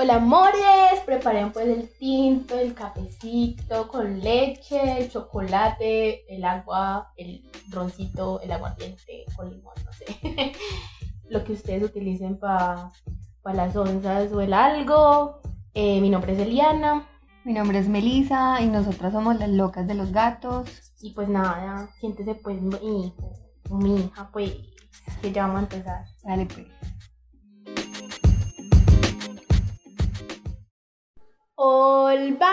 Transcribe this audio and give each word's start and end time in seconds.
Hola 0.00 0.14
amores, 0.14 1.00
preparen 1.04 1.50
pues 1.50 1.66
el 1.66 1.88
tinto, 1.98 2.56
el 2.56 2.72
cafecito 2.72 3.88
con 3.88 4.20
leche, 4.20 5.00
el 5.02 5.10
chocolate, 5.10 6.24
el 6.32 6.44
agua, 6.44 7.12
el 7.16 7.50
roncito, 7.68 8.40
el 8.40 8.52
aguardiente 8.52 9.24
con 9.34 9.50
limón, 9.50 9.74
no 9.84 9.92
sé. 9.92 10.52
Lo 11.28 11.42
que 11.42 11.52
ustedes 11.54 11.82
utilicen 11.82 12.38
para 12.38 12.92
las 13.44 13.74
onzas 13.74 14.30
o 14.32 14.40
el 14.40 14.52
algo. 14.52 15.40
Eh, 15.74 16.00
mi 16.00 16.10
nombre 16.10 16.34
es 16.34 16.38
Eliana. 16.38 17.08
Mi 17.42 17.52
nombre 17.52 17.80
es 17.80 17.88
Melisa 17.88 18.60
y 18.60 18.68
nosotras 18.68 19.12
somos 19.12 19.36
las 19.36 19.50
locas 19.50 19.88
de 19.88 19.94
los 19.94 20.12
gatos. 20.12 20.92
Y 21.00 21.12
pues 21.12 21.28
nada, 21.28 21.90
siéntese 21.98 22.36
pues 22.36 22.62
mi 22.62 23.12
mi 23.70 23.96
hija, 23.96 24.30
pues 24.32 24.54
que 25.20 25.32
ya 25.32 25.48
vamos 25.48 25.58
a 25.58 25.62
empezar. 25.62 26.04
Dale 26.22 26.46
pues. 26.46 26.68
All 31.60 32.36
bye. 32.36 32.46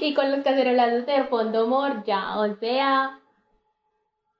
y 0.00 0.14
con 0.14 0.30
los 0.30 0.44
cacerolazos 0.44 1.06
de 1.06 1.24
fondo 1.24 1.64
amor, 1.64 2.04
ya, 2.04 2.38
o 2.38 2.54
sea, 2.54 3.18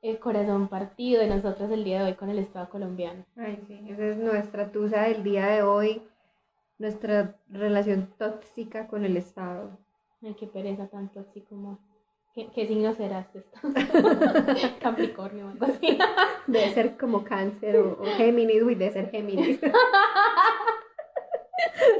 el 0.02 0.20
corazón 0.20 0.68
partido 0.68 1.20
de 1.20 1.26
nosotros 1.26 1.68
el 1.72 1.82
día 1.82 1.98
de 1.98 2.10
hoy 2.10 2.14
con 2.14 2.30
el 2.30 2.38
Estado 2.38 2.70
colombiano. 2.70 3.24
Ay, 3.36 3.60
sí, 3.66 3.80
esa 3.88 4.04
es 4.04 4.18
nuestra 4.18 4.70
tusa 4.70 5.02
del 5.02 5.24
día 5.24 5.46
de 5.46 5.64
hoy, 5.64 6.00
nuestra 6.78 7.34
relación 7.50 8.08
tóxica 8.16 8.86
con 8.86 9.04
el 9.04 9.16
Estado. 9.16 9.76
Ay, 10.22 10.36
qué 10.38 10.46
pereza 10.46 10.86
tan 10.86 11.08
tóxico, 11.08 11.56
amor. 11.56 11.78
¿Qué, 12.36 12.50
¿Qué, 12.54 12.68
signo 12.68 12.94
serás 12.94 13.26
esto? 13.34 13.58
Capricornio 14.80 15.48
o 15.48 15.50
algo 15.50 15.66
así. 15.66 15.98
Debe 16.46 16.72
ser 16.72 16.96
como 16.96 17.24
cáncer 17.24 17.76
o, 17.78 18.00
o 18.00 18.04
Géminis, 18.16 18.62
uy, 18.62 18.76
debe 18.76 18.92
ser 18.92 19.10
Géminis. 19.10 19.58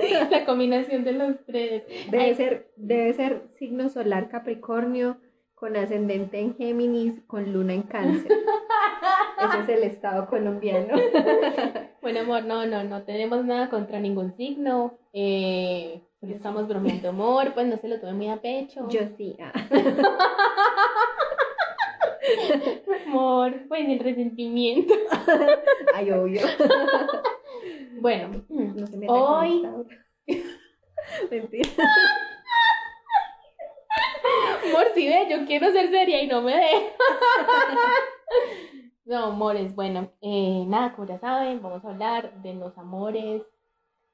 La 0.31 0.45
combinación 0.45 1.05
de 1.05 1.13
los 1.13 1.37
tres. 1.47 1.85
Debe 2.11 2.35
ser, 2.35 2.73
debe 2.77 3.13
ser 3.15 3.43
signo 3.59 3.89
solar 3.89 4.29
Capricornio 4.29 5.19
con 5.55 5.77
ascendente 5.77 6.41
en 6.41 6.57
Géminis, 6.57 7.21
con 7.27 7.53
luna 7.53 7.75
en 7.75 7.83
cáncer. 7.83 8.33
Ese 9.39 9.61
es 9.61 9.69
el 9.69 9.85
estado 9.85 10.27
colombiano. 10.27 10.95
Bueno, 12.03 12.19
amor, 12.19 12.43
no, 12.43 12.67
no, 12.67 12.83
no 12.83 13.05
tenemos 13.05 13.45
nada 13.45 13.71
contra 13.71 14.01
ningún 14.01 14.37
signo. 14.37 14.99
Eh, 15.13 16.03
solo 16.19 16.35
estamos 16.35 16.67
bromeando, 16.67 17.11
amor, 17.11 17.55
pues 17.55 17.69
no 17.69 17.77
se 17.77 17.87
lo 17.87 18.01
tome 18.01 18.15
muy 18.15 18.29
a 18.29 18.39
pecho. 18.39 18.89
Yo 18.89 19.03
sí. 19.17 19.37
ah. 19.41 19.53
Amor, 23.07 23.55
pues 23.69 23.89
el 23.89 24.01
resentimiento. 24.01 24.93
Ay, 25.95 26.11
obvio. 26.11 26.41
Bueno, 28.01 28.43
No 28.75 28.87
se 28.87 29.07
hoy. 29.09 29.63
Mentira. 31.31 31.69
Amor, 34.65 34.87
si 34.95 35.09
ve, 35.09 35.27
yo 35.31 35.45
quiero 35.47 35.71
ser 35.73 35.91
seria 35.91 36.23
y 36.23 36.27
no 36.27 36.43
me 36.43 36.57
deja. 36.57 36.71
No, 39.05 39.25
amores, 39.25 39.75
bueno, 39.75 40.13
eh, 40.21 40.65
nada, 40.69 40.95
como 40.95 41.09
ya 41.09 41.19
saben, 41.19 41.61
vamos 41.61 41.85
a 41.85 41.89
hablar 41.91 42.41
de 42.41 42.55
los 42.55 42.79
amores 42.79 43.43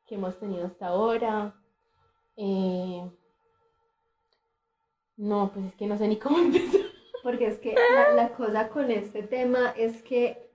que 0.06 0.14
hemos 0.14 0.38
tenido 0.40 0.66
hasta 0.66 0.86
ahora. 0.86 1.54
Eh, 2.36 3.06
no, 5.18 5.50
pues 5.52 5.66
es 5.66 5.74
que 5.74 5.86
no 5.86 5.98
sé 5.98 6.08
ni 6.08 6.16
cómo 6.16 6.38
empezar. 6.38 6.80
Porque 7.22 7.48
es 7.48 7.58
que 7.58 7.74
la, 7.74 8.12
la 8.14 8.28
cosa 8.30 8.70
con 8.70 8.90
este 8.90 9.22
tema 9.22 9.74
es 9.76 10.02
que 10.02 10.47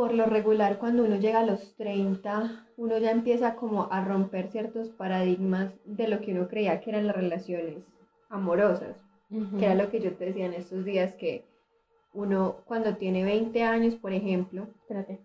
por 0.00 0.14
lo 0.14 0.24
regular 0.24 0.78
cuando 0.78 1.04
uno 1.04 1.16
llega 1.16 1.40
a 1.40 1.44
los 1.44 1.74
30, 1.76 2.68
uno 2.78 2.96
ya 2.96 3.10
empieza 3.10 3.54
como 3.54 3.92
a 3.92 4.02
romper 4.02 4.48
ciertos 4.48 4.88
paradigmas 4.88 5.74
de 5.84 6.08
lo 6.08 6.22
que 6.22 6.32
uno 6.32 6.48
creía 6.48 6.80
que 6.80 6.88
eran 6.88 7.06
las 7.06 7.14
relaciones 7.14 7.84
amorosas. 8.30 8.96
que 9.58 9.66
era 9.66 9.74
lo 9.74 9.90
que 9.90 10.00
yo 10.00 10.14
te 10.14 10.24
decía 10.24 10.46
en 10.46 10.54
estos 10.54 10.86
días, 10.86 11.12
que 11.16 11.44
uno 12.14 12.62
cuando 12.64 12.96
tiene 12.96 13.24
20 13.24 13.62
años, 13.62 13.94
por 13.94 14.14
ejemplo, 14.14 14.68
Espérate. 14.80 15.20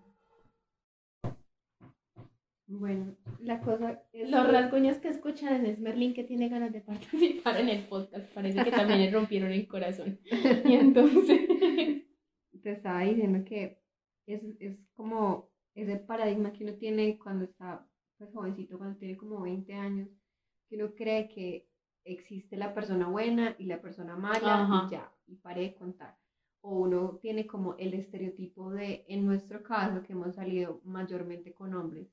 bueno, 2.68 3.16
la 3.40 3.62
cosa 3.62 4.03
es 4.12 4.30
Los 4.30 4.52
rasguños 4.52 4.97
que 4.97 5.08
escuchan 5.08 5.66
es 5.66 5.80
Merlin 5.80 6.14
que 6.14 6.25
tiene 6.25 6.50
ganas 6.50 6.74
de 6.74 6.81
participar 6.81 7.62
en 7.62 7.69
el 7.69 7.88
podcast. 7.88 8.25
Parece 8.34 8.62
que 8.62 8.72
también 8.72 9.00
le 9.00 9.09
rompieron 9.09 9.53
el 9.53 9.69
corazón. 9.69 10.19
Y 10.66 10.74
entonces. 10.74 11.47
te 12.62 12.72
estaba 12.72 13.03
diciendo 13.03 13.46
que 13.46 13.84
es, 14.28 14.41
es 14.59 14.78
como 14.96 15.50
ese 15.75 15.97
paradigma 15.97 16.53
que 16.53 16.63
uno 16.63 16.74
tiene 16.75 17.18
cuando 17.19 17.46
está 17.46 17.88
pues, 18.18 18.31
jovencito, 18.34 18.78
cuando 18.78 18.97
tiene 18.97 19.18
como 19.18 19.41
20 19.41 19.74
años, 19.74 20.09
que 20.68 20.75
uno 20.78 20.94
cree 20.96 21.28
que 21.28 21.68
existe 22.06 22.56
la 22.56 22.74
persona 22.74 23.08
buena 23.08 23.56
y 23.58 23.66
la 23.66 23.81
persona 23.81 24.16
mala 24.16 24.64
Ajá. 24.64 24.85
y 24.88 24.91
ya, 24.91 25.12
y 25.28 25.35
pare 25.35 25.62
de 25.62 25.75
contar. 25.75 26.18
O 26.62 26.80
uno 26.80 27.19
tiene 27.22 27.46
como 27.46 27.75
el 27.78 27.94
estereotipo 27.94 28.72
de, 28.72 29.06
en 29.08 29.25
nuestro 29.25 29.62
caso, 29.62 30.02
que 30.03 30.14
hemos 30.14 30.34
salido 30.35 30.81
mayormente 30.84 31.53
con 31.53 31.74
hombres, 31.75 32.08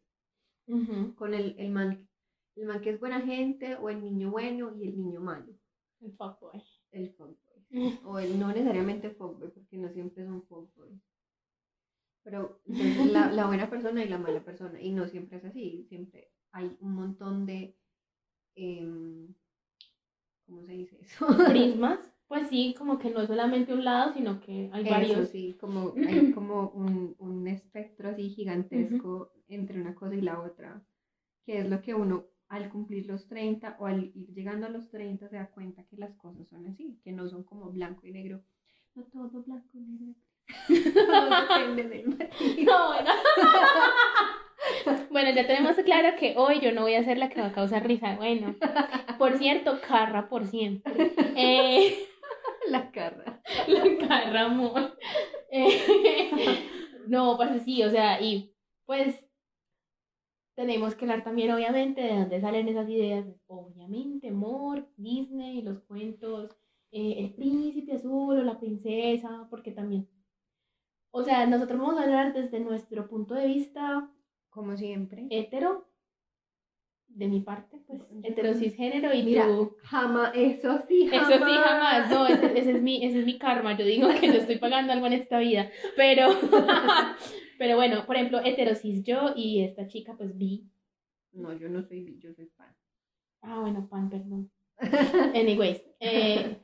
con 1.16 1.34
el, 1.34 1.54
el, 1.58 1.70
man, 1.70 2.06
el 2.56 2.66
man 2.66 2.80
que 2.80 2.90
es 2.90 3.00
buena 3.00 3.20
gente 3.22 3.76
o 3.76 3.88
el 3.88 4.02
niño 4.02 4.30
bueno 4.30 4.74
y 4.76 4.88
el 4.88 4.96
niño 4.96 5.20
malo, 5.20 5.52
El 6.00 6.12
fuckboy. 6.12 6.62
el 6.92 7.10
fuckboy. 7.14 7.98
O 8.04 8.18
el 8.18 8.38
no 8.38 8.48
necesariamente 8.48 9.10
fuckboy, 9.10 9.50
porque 9.50 9.78
no 9.78 9.88
siempre 9.90 10.26
son 10.26 10.42
fuckboy. 10.42 11.00
Pero 12.24 12.60
entonces, 12.66 13.12
la, 13.12 13.30
la 13.32 13.46
buena 13.46 13.68
persona 13.68 14.04
y 14.04 14.08
la 14.08 14.18
mala 14.18 14.40
persona. 14.44 14.80
Y 14.80 14.92
no 14.92 15.06
siempre 15.08 15.38
es 15.38 15.44
así. 15.44 15.84
Siempre 15.88 16.28
hay 16.52 16.76
un 16.80 16.94
montón 16.94 17.46
de. 17.46 17.74
em, 18.56 19.34
¿Cómo 20.46 20.64
se 20.64 20.72
dice 20.72 20.98
eso? 21.00 21.26
Prismas. 21.48 21.98
Pues 22.28 22.48
sí, 22.48 22.74
como 22.78 22.98
que 22.98 23.10
no 23.10 23.20
es 23.20 23.28
solamente 23.28 23.74
un 23.74 23.84
lado, 23.84 24.12
sino 24.14 24.40
que 24.40 24.70
hay 24.72 24.82
Eso 24.82 24.90
varios. 24.90 25.28
sí, 25.28 25.54
como, 25.60 25.92
hay 26.08 26.32
como 26.32 26.68
un, 26.70 27.14
un 27.18 27.46
espectro 27.46 28.08
así 28.08 28.30
gigantesco 28.30 29.32
entre 29.48 29.80
una 29.80 29.94
cosa 29.94 30.14
y 30.14 30.22
la 30.22 30.40
otra. 30.40 30.82
Que 31.44 31.58
es 31.58 31.68
lo 31.68 31.82
que 31.82 31.94
uno 31.94 32.24
al 32.48 32.70
cumplir 32.70 33.06
los 33.06 33.26
30 33.26 33.76
o 33.78 33.86
al 33.86 34.12
ir 34.14 34.28
llegando 34.34 34.66
a 34.66 34.70
los 34.70 34.88
30 34.90 35.28
se 35.28 35.36
da 35.36 35.50
cuenta 35.50 35.84
que 35.84 35.96
las 35.96 36.14
cosas 36.16 36.48
son 36.48 36.66
así, 36.66 37.00
que 37.02 37.12
no 37.12 37.28
son 37.28 37.44
como 37.44 37.70
blanco 37.70 38.06
y 38.06 38.12
negro. 38.12 38.42
No 38.94 39.04
todo 39.04 39.42
blanco 39.42 39.68
y 39.74 39.80
negro. 39.80 40.14
Depende 40.68 41.82
del 41.88 42.08
matiz. 42.08 42.64
No, 42.64 42.88
bueno. 42.88 43.10
Bueno, 45.10 45.30
ya 45.34 45.46
tenemos 45.46 45.76
claro 45.84 46.16
que 46.18 46.34
hoy 46.36 46.60
yo 46.60 46.72
no 46.72 46.82
voy 46.82 46.94
a 46.94 47.02
ser 47.02 47.18
la 47.18 47.28
que 47.28 47.40
va 47.40 47.48
a 47.48 47.52
causar 47.52 47.86
risa. 47.86 48.14
Bueno, 48.16 48.54
por 49.18 49.36
cierto, 49.36 49.80
carra 49.86 50.28
por 50.28 50.46
siempre. 50.46 51.12
Eh, 51.36 52.06
La 52.68 52.90
cara. 52.92 53.42
la 53.68 54.08
carra, 54.08 54.42
amor. 54.46 54.96
Eh, 55.50 56.64
no, 57.08 57.36
pues 57.36 57.62
sí, 57.64 57.82
o 57.82 57.90
sea, 57.90 58.20
y 58.20 58.54
pues 58.86 59.26
tenemos 60.54 60.94
que 60.94 61.04
hablar 61.04 61.24
también, 61.24 61.50
obviamente, 61.50 62.00
de 62.00 62.14
dónde 62.16 62.40
salen 62.40 62.68
esas 62.68 62.88
ideas. 62.88 63.26
Obviamente, 63.46 64.28
amor, 64.28 64.88
Disney, 64.96 65.62
los 65.62 65.80
cuentos, 65.82 66.56
eh, 66.90 67.14
el 67.18 67.34
príncipe 67.34 67.94
azul 67.94 68.38
o 68.38 68.42
la 68.42 68.58
princesa, 68.58 69.46
porque 69.50 69.72
también. 69.72 70.08
O 71.14 71.22
sea, 71.22 71.46
nosotros 71.46 71.78
vamos 71.78 71.98
a 72.00 72.04
hablar 72.04 72.32
desde 72.32 72.58
nuestro 72.60 73.06
punto 73.08 73.34
de 73.34 73.46
vista 73.46 74.10
Como 74.50 74.76
siempre. 74.76 75.26
hetero, 75.30 75.86
de 77.08 77.28
mi 77.28 77.40
parte, 77.40 77.76
pues, 77.86 78.00
hetero 78.22 78.54
cisgénero 78.54 79.12
y 79.12 79.22
Mira, 79.22 79.46
tú. 79.46 79.76
jamás, 79.82 80.32
eso 80.34 80.78
sí, 80.88 81.06
jamás. 81.08 81.30
Eso 81.30 81.44
sí, 81.44 81.52
jamás, 81.52 82.10
no, 82.10 82.26
ese, 82.26 82.58
ese 82.58 82.70
es 82.72 82.82
mi, 82.82 83.04
ese 83.04 83.20
es 83.20 83.26
mi 83.26 83.38
karma, 83.38 83.76
yo 83.76 83.84
digo 83.84 84.08
que 84.18 84.28
yo 84.28 84.34
estoy 84.38 84.56
pagando 84.58 84.94
algo 84.94 85.06
en 85.08 85.12
esta 85.12 85.38
vida, 85.38 85.70
pero, 85.94 86.28
pero 87.58 87.76
bueno, 87.76 88.06
por 88.06 88.16
ejemplo, 88.16 88.40
heterosis 88.42 89.02
yo 89.04 89.34
y 89.36 89.60
esta 89.62 89.86
chica, 89.86 90.14
pues 90.16 90.34
vi, 90.38 90.66
No, 91.32 91.52
yo 91.52 91.68
no 91.68 91.82
soy 91.82 92.02
bi, 92.02 92.18
yo 92.18 92.32
soy 92.32 92.46
pan. 92.46 92.74
ah, 93.42 93.60
bueno, 93.60 93.86
pan, 93.90 94.08
perdón, 94.08 94.50
anyways, 95.34 95.82
eh, 96.00 96.56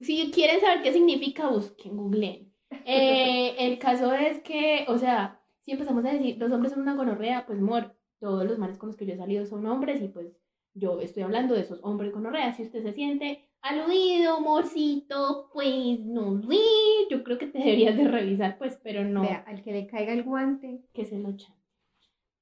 si 0.00 0.30
quieren 0.30 0.60
saber 0.60 0.82
qué 0.84 0.92
significa, 0.92 1.48
busquen, 1.48 1.96
googleen, 1.96 2.47
Eh, 2.90 3.54
el 3.58 3.78
caso 3.78 4.14
es 4.14 4.40
que, 4.40 4.86
o 4.88 4.96
sea, 4.96 5.42
si 5.60 5.72
empezamos 5.72 6.04
a 6.06 6.12
decir, 6.12 6.38
los 6.38 6.50
hombres 6.50 6.72
son 6.72 6.82
una 6.82 6.94
gonorrea, 6.94 7.44
pues, 7.46 7.60
mor, 7.60 7.94
todos 8.18 8.44
los 8.46 8.58
manes 8.58 8.78
con 8.78 8.88
los 8.88 8.96
que 8.96 9.04
yo 9.04 9.12
he 9.12 9.18
salido 9.18 9.44
son 9.46 9.66
hombres 9.66 10.02
y 10.02 10.08
pues 10.08 10.36
yo 10.74 11.00
estoy 11.00 11.22
hablando 11.22 11.54
de 11.54 11.60
esos 11.60 11.80
hombres 11.82 12.12
gonorrea. 12.12 12.54
Si 12.54 12.62
usted 12.62 12.82
se 12.82 12.92
siente 12.92 13.48
aludido, 13.60 14.36
amorcito, 14.36 15.50
pues 15.52 16.00
no 16.00 16.40
sé, 16.42 16.56
yo 17.10 17.22
creo 17.24 17.38
que 17.38 17.46
te 17.46 17.58
deberías 17.58 17.96
de 17.96 18.08
revisar, 18.08 18.58
pues, 18.58 18.78
pero 18.82 19.04
no 19.04 19.22
Vea, 19.22 19.44
al 19.46 19.62
que 19.62 19.72
le 19.72 19.86
caiga 19.86 20.12
el 20.12 20.22
guante, 20.22 20.82
que 20.92 21.04
se 21.04 21.18
lo. 21.18 21.34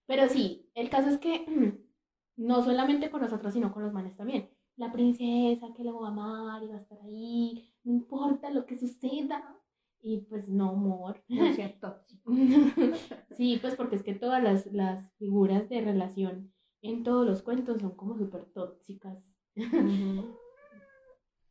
Pero 0.06 0.28
sí, 0.28 0.70
el 0.74 0.88
caso 0.90 1.10
es 1.10 1.18
que 1.18 1.44
no 2.36 2.62
solamente 2.62 3.10
con 3.10 3.22
nosotros, 3.22 3.52
sino 3.52 3.72
con 3.72 3.82
los 3.82 3.92
manes 3.92 4.16
también. 4.16 4.50
La 4.76 4.92
princesa 4.92 5.68
que 5.74 5.84
la 5.84 5.92
va 5.92 6.08
a 6.08 6.10
amar 6.10 6.62
y 6.62 6.68
va 6.68 6.76
a 6.76 6.80
estar 6.80 6.98
ahí, 7.02 7.72
no 7.82 7.92
importa 7.94 8.50
lo 8.50 8.66
que 8.66 8.76
suceda. 8.76 9.58
Y 10.08 10.20
pues 10.20 10.48
no, 10.48 10.70
amor. 10.70 11.20
No 11.26 11.52
sea 11.52 11.80
tóxico. 11.80 12.32
sí, 13.36 13.58
pues 13.60 13.74
porque 13.74 13.96
es 13.96 14.04
que 14.04 14.14
todas 14.14 14.40
las, 14.40 14.66
las 14.66 15.12
figuras 15.16 15.68
de 15.68 15.80
relación 15.80 16.52
en 16.80 17.02
todos 17.02 17.26
los 17.26 17.42
cuentos 17.42 17.80
son 17.80 17.96
como 17.96 18.16
súper 18.16 18.44
tóxicas. 18.52 19.18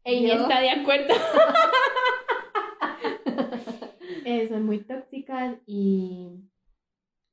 Ella 0.06 0.36
está 0.36 0.62
de 0.62 0.69
acuerdo. 0.69 1.13
eh, 4.25 4.48
son 4.48 4.66
muy 4.66 4.86
tóxicas 4.86 5.57
y, 5.66 6.50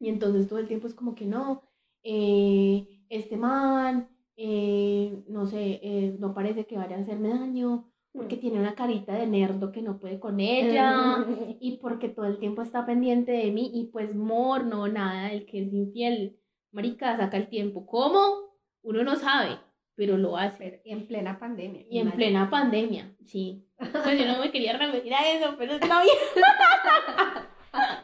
y 0.01 0.09
entonces 0.09 0.49
todo 0.49 0.59
el 0.59 0.67
tiempo 0.67 0.89
es 0.89 0.95
como 0.95 1.15
que 1.15 1.27
no, 1.27 1.63
eh, 2.03 3.05
este 3.09 3.37
man, 3.37 4.09
eh, 4.37 5.23
no 5.29 5.47
sé, 5.47 5.79
eh, 5.85 6.17
no 6.19 6.35
parece 6.35 6.67
que 6.67 6.79
vaya 6.79 6.97
a 6.97 7.01
hacerme 7.01 7.29
daño, 7.29 7.92
porque 8.13 8.37
tiene 8.37 8.61
una 8.61 8.75
carita 8.75 9.15
de 9.15 9.27
nerdo 9.27 9.73
que 9.73 9.83
no 9.83 9.99
puede 9.99 10.21
con 10.21 10.39
ella, 10.39 11.27
y 11.61 11.79
porque 11.79 12.09
todo 12.09 12.27
el 12.27 12.39
tiempo 12.39 12.63
está 12.63 12.85
pendiente 12.85 13.33
de 13.33 13.51
mí, 13.51 13.71
y 13.73 13.87
pues 13.87 14.15
mor, 14.15 14.65
no, 14.65 14.87
nada, 14.89 15.33
el 15.33 15.47
que 15.47 15.63
es 15.63 15.73
infiel, 15.73 16.39
marica, 16.71 17.17
saca 17.17 17.37
el 17.37 17.49
tiempo. 17.49 17.87
¿Cómo? 17.87 18.53
Uno 18.83 19.03
no 19.03 19.17
sabe, 19.17 19.59
pero 19.95 20.19
lo 20.19 20.37
hace. 20.37 20.83
en 20.85 21.07
plena 21.07 21.39
pandemia. 21.39 21.85
Y 21.89 21.99
en 21.99 22.13
plena 22.13 22.51
pandemia, 22.51 23.15
sí. 23.25 23.67
Pues 24.05 24.19
yo 24.19 24.27
no 24.27 24.39
me 24.39 24.51
quería 24.51 24.77
referir 24.77 25.15
a 25.15 25.33
eso, 25.33 25.55
pero 25.59 25.75
está 25.75 26.03
bien. 26.03 26.17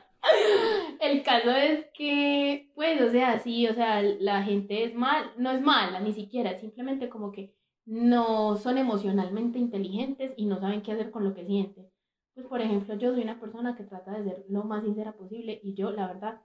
El 1.01 1.23
caso 1.23 1.51
es 1.51 1.87
que, 1.95 2.71
pues, 2.75 3.01
o 3.01 3.11
sea, 3.11 3.39
sí, 3.39 3.67
o 3.67 3.75
sea, 3.75 4.03
la 4.03 4.43
gente 4.43 4.85
es 4.85 4.95
mal, 4.95 5.33
no 5.37 5.51
es 5.51 5.61
mala 5.61 6.01
ni 6.01 6.13
siquiera, 6.13 6.59
simplemente 6.59 7.09
como 7.09 7.33
que 7.33 7.55
no 7.89 8.57
son 8.59 8.77
emocionalmente 8.77 9.59
inteligentes 9.59 10.35
y 10.37 10.45
no 10.45 10.61
saben 10.61 10.83
qué 10.83 10.93
hacer 10.93 11.11
con 11.11 11.25
lo 11.25 11.33
que 11.35 11.47
sienten. 11.47 11.91
Pues, 12.35 12.47
por 12.47 12.61
ejemplo, 12.61 12.95
yo 12.97 13.15
soy 13.15 13.23
una 13.23 13.41
persona 13.41 13.77
que 13.77 13.85
trata 13.85 14.13
de 14.13 14.25
ser 14.25 14.45
lo 14.51 14.65
más 14.65 14.85
sincera 14.85 15.17
posible 15.17 15.59
y 15.63 15.73
yo, 15.75 15.91
la 15.91 16.07
verdad, 16.07 16.43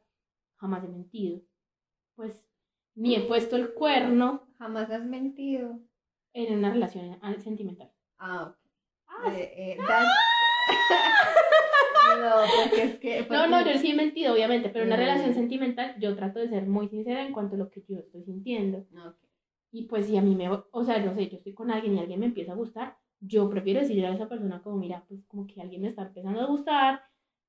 jamás 0.56 0.86
he 0.86 0.88
mentido. 0.88 1.42
Pues, 2.16 2.48
ni 2.96 3.16
he 3.16 3.22
puesto 3.22 3.58
el 3.58 3.74
cuerno. 3.74 4.48
Jamás 4.58 4.90
has 4.90 5.04
mentido. 5.04 5.82
En 6.32 6.60
una 6.60 6.72
relación 6.72 7.20
sentimental. 7.40 7.92
Ah, 8.18 8.44
ok. 8.44 8.56
Ah, 9.08 9.34
eh, 9.38 9.52
eh, 9.56 9.78
no, 12.22 12.36
porque 12.64 12.84
es 12.84 12.96
que... 13.00 13.28
No, 13.30 13.48
no, 13.48 13.66
yo 13.66 13.78
sí 13.80 13.92
he 13.92 13.96
mentido, 13.96 14.34
obviamente, 14.34 14.70
pero 14.70 14.86
en 14.86 14.94
una 14.94 14.98
relación 14.98 15.32
mm. 15.32 15.36
sentimental 15.36 16.00
yo 16.00 16.16
trato 16.16 16.40
de 16.40 16.48
ser 16.48 16.68
muy 16.68 16.88
sincera 16.88 17.26
en 17.26 17.34
cuanto 17.34 17.56
a 17.56 17.60
lo 17.60 17.70
que 17.70 17.84
yo 17.88 18.00
estoy 18.00 18.24
sintiendo. 18.24 18.86
Y 19.74 19.86
pues 19.88 20.06
si 20.06 20.16
a 20.18 20.22
mí 20.22 20.36
me, 20.36 20.50
o 20.50 20.84
sea, 20.84 21.04
no 21.04 21.16
sé, 21.16 21.28
yo 21.30 21.38
estoy 21.38 21.54
con 21.54 21.72
alguien 21.72 21.96
y 21.96 22.00
alguien 22.00 22.20
me 22.20 22.28
empieza 22.28 22.52
a 22.54 22.56
gustar, 22.56 22.96
yo 23.20 23.50
prefiero 23.50 23.80
decirle 23.80 24.06
a 24.06 24.14
esa 24.14 24.30
persona 24.30 24.62
como, 24.62 24.78
mira, 24.78 25.04
pues 25.08 25.26
como 25.26 25.48
que 25.48 25.60
alguien 25.62 25.82
me 25.82 25.88
está 25.88 26.04
empezando 26.04 26.42
a 26.42 26.46
gustar, 26.46 27.02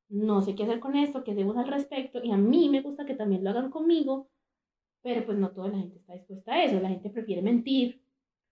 no 0.09 0.41
sé 0.41 0.55
qué 0.55 0.62
hacer 0.62 0.81
con 0.81 0.97
esto, 0.97 1.23
qué 1.23 1.32
hacemos 1.32 1.56
al 1.59 1.69
respecto, 1.69 2.25
y 2.25 2.32
a 2.32 2.38
mí 2.38 2.71
me 2.71 2.81
gusta 2.81 3.05
que 3.05 3.15
también 3.15 3.44
lo 3.44 3.50
hagan 3.50 3.71
conmigo, 3.71 4.31
pero 5.03 5.26
pues 5.26 5.37
no 5.37 5.50
toda 5.50 5.69
la 5.69 5.79
gente 5.79 5.99
está 5.99 6.15
dispuesta 6.15 6.55
a 6.55 6.65
eso, 6.65 6.81
la 6.81 6.88
gente 6.88 7.11
prefiere 7.11 7.43
mentir 7.43 8.03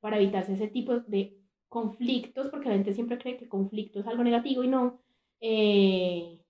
para 0.01 0.19
evitarse 0.19 0.53
ese 0.53 0.69
tipo 0.69 1.01
de 1.01 1.39
conflictos, 1.71 2.49
porque 2.51 2.69
la 2.69 2.75
gente 2.75 2.93
siempre 2.93 3.17
cree 3.17 3.39
que 3.39 3.49
conflicto 3.49 4.01
es 4.01 4.07
algo 4.07 4.23
negativo 4.23 4.63
y 4.65 4.69
no. 4.69 5.01
Eh, 5.41 6.41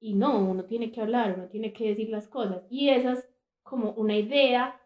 y 0.00 0.14
no, 0.14 0.48
uno 0.48 0.64
tiene 0.66 0.92
que 0.92 1.00
hablar, 1.00 1.34
uno 1.36 1.48
tiene 1.48 1.72
que 1.72 1.88
decir 1.88 2.08
las 2.10 2.28
cosas. 2.28 2.64
Y 2.70 2.90
esa 2.90 3.14
es 3.14 3.28
como 3.64 3.92
una 3.92 4.16
idea 4.16 4.80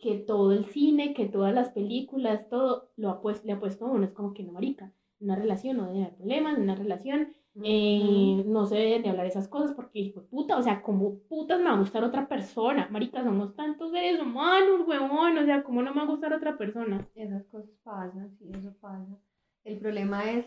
que 0.00 0.16
todo 0.18 0.52
el 0.52 0.64
cine, 0.66 1.14
que 1.14 1.26
todas 1.26 1.54
las 1.54 1.70
películas, 1.70 2.48
todo 2.48 2.90
lo 2.96 3.10
ha 3.10 3.20
puesto, 3.20 3.46
le 3.46 3.52
ha 3.52 3.60
puesto 3.60 3.86
a 3.86 3.90
uno. 3.90 4.04
Es 4.04 4.12
como 4.12 4.32
que 4.34 4.42
no, 4.42 4.52
marica, 4.52 4.92
en 5.20 5.26
una 5.26 5.36
relación 5.36 5.76
no 5.76 5.86
debe 5.86 6.04
haber 6.04 6.16
problemas, 6.16 6.56
en 6.56 6.62
una 6.62 6.74
relación 6.74 7.34
eh, 7.62 8.44
no 8.46 8.64
se 8.66 8.76
deben 8.76 9.02
de 9.02 9.10
hablar 9.10 9.26
esas 9.26 9.48
cosas 9.48 9.74
porque, 9.74 10.14
puta, 10.30 10.56
o 10.56 10.62
sea, 10.62 10.82
como 10.82 11.18
putas 11.28 11.58
me 11.58 11.66
va 11.66 11.74
a 11.74 11.78
gustar 11.78 12.04
otra 12.04 12.28
persona. 12.28 12.88
Marica, 12.90 13.22
somos 13.22 13.54
tantos 13.56 13.90
seres 13.90 14.20
humanos, 14.20 14.86
huevón, 14.86 15.36
o 15.36 15.44
sea, 15.44 15.62
¿cómo 15.62 15.82
no 15.82 15.92
me 15.92 16.00
va 16.00 16.06
a 16.06 16.10
gustar 16.10 16.32
otra 16.32 16.56
persona? 16.56 17.08
Esas 17.14 17.44
cosas 17.46 17.70
pasan, 17.82 18.36
sí, 18.38 18.50
eso 18.54 18.72
pasa. 18.80 19.18
El 19.64 19.78
problema 19.78 20.30
es 20.30 20.46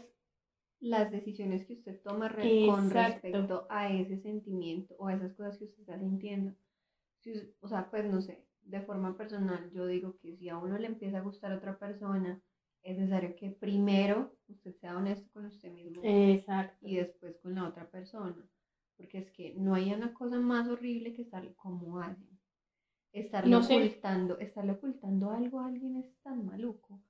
las 0.80 1.12
decisiones 1.12 1.66
que 1.66 1.74
usted 1.74 2.02
toma 2.02 2.30
con 2.30 2.90
respecto 2.90 3.68
a 3.70 3.90
ese 3.90 4.18
sentimiento 4.20 4.96
o 4.98 5.08
a 5.08 5.14
esas 5.14 5.34
cosas 5.34 5.58
que 5.58 5.66
usted 5.66 5.82
está 5.82 6.00
sintiendo. 6.00 6.54
o 7.62 7.68
sea, 7.68 7.90
pues 7.90 8.06
no 8.06 8.22
sé, 8.22 8.44
de 8.66 8.82
forma 8.82 9.16
personal, 9.18 9.70
yo 9.72 9.86
digo 9.86 10.18
que 10.18 10.36
si 10.36 10.50
a 10.50 10.58
uno 10.58 10.78
le 10.78 10.88
empieza 10.88 11.18
a 11.18 11.22
gustar 11.22 11.52
otra 11.54 11.78
persona, 11.78 12.42
es 12.82 12.98
necesario 12.98 13.36
que 13.36 13.50
primero 13.52 14.36
usted 14.48 14.76
sea 14.76 14.98
honesto 14.98 15.30
con 15.32 15.46
usted 15.46 15.72
mismo 15.72 16.02
Exacto. 16.04 16.78
y 16.82 16.98
después 16.98 17.38
con 17.38 17.56
la 17.56 17.68
otra 17.68 17.90
persona. 17.90 18.50
Porque 18.98 19.20
es 19.20 19.32
que 19.32 19.56
no 19.56 19.74
hay 19.74 19.94
una 19.94 20.14
cosa 20.14 20.40
más 20.40 20.68
horrible 20.68 21.14
que 21.14 21.24
estar 21.24 21.54
como 21.56 22.00
alguien. 22.00 22.40
Estarle 23.12 23.56
ocultando, 23.56 24.38
estarle 24.40 24.74
ocultando 24.74 25.32
algo 25.32 25.60
a 25.60 25.68
alguien 25.68 25.98
es 25.98 26.14
tan 26.22 26.46
maluco. 26.46 27.02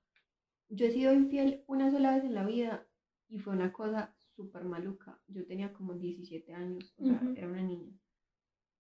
Yo 0.69 0.85
he 0.85 0.91
sido 0.91 1.13
infiel 1.13 1.63
una 1.67 1.91
sola 1.91 2.15
vez 2.15 2.23
en 2.23 2.33
la 2.33 2.45
vida 2.45 2.87
y 3.27 3.39
fue 3.39 3.53
una 3.53 3.71
cosa 3.71 4.13
súper 4.35 4.65
maluca. 4.65 5.19
Yo 5.27 5.45
tenía 5.45 5.73
como 5.73 5.93
17 5.93 6.53
años, 6.53 6.93
o 6.97 7.05
sea, 7.05 7.21
era 7.35 7.47
una 7.47 7.61
niña. 7.61 7.97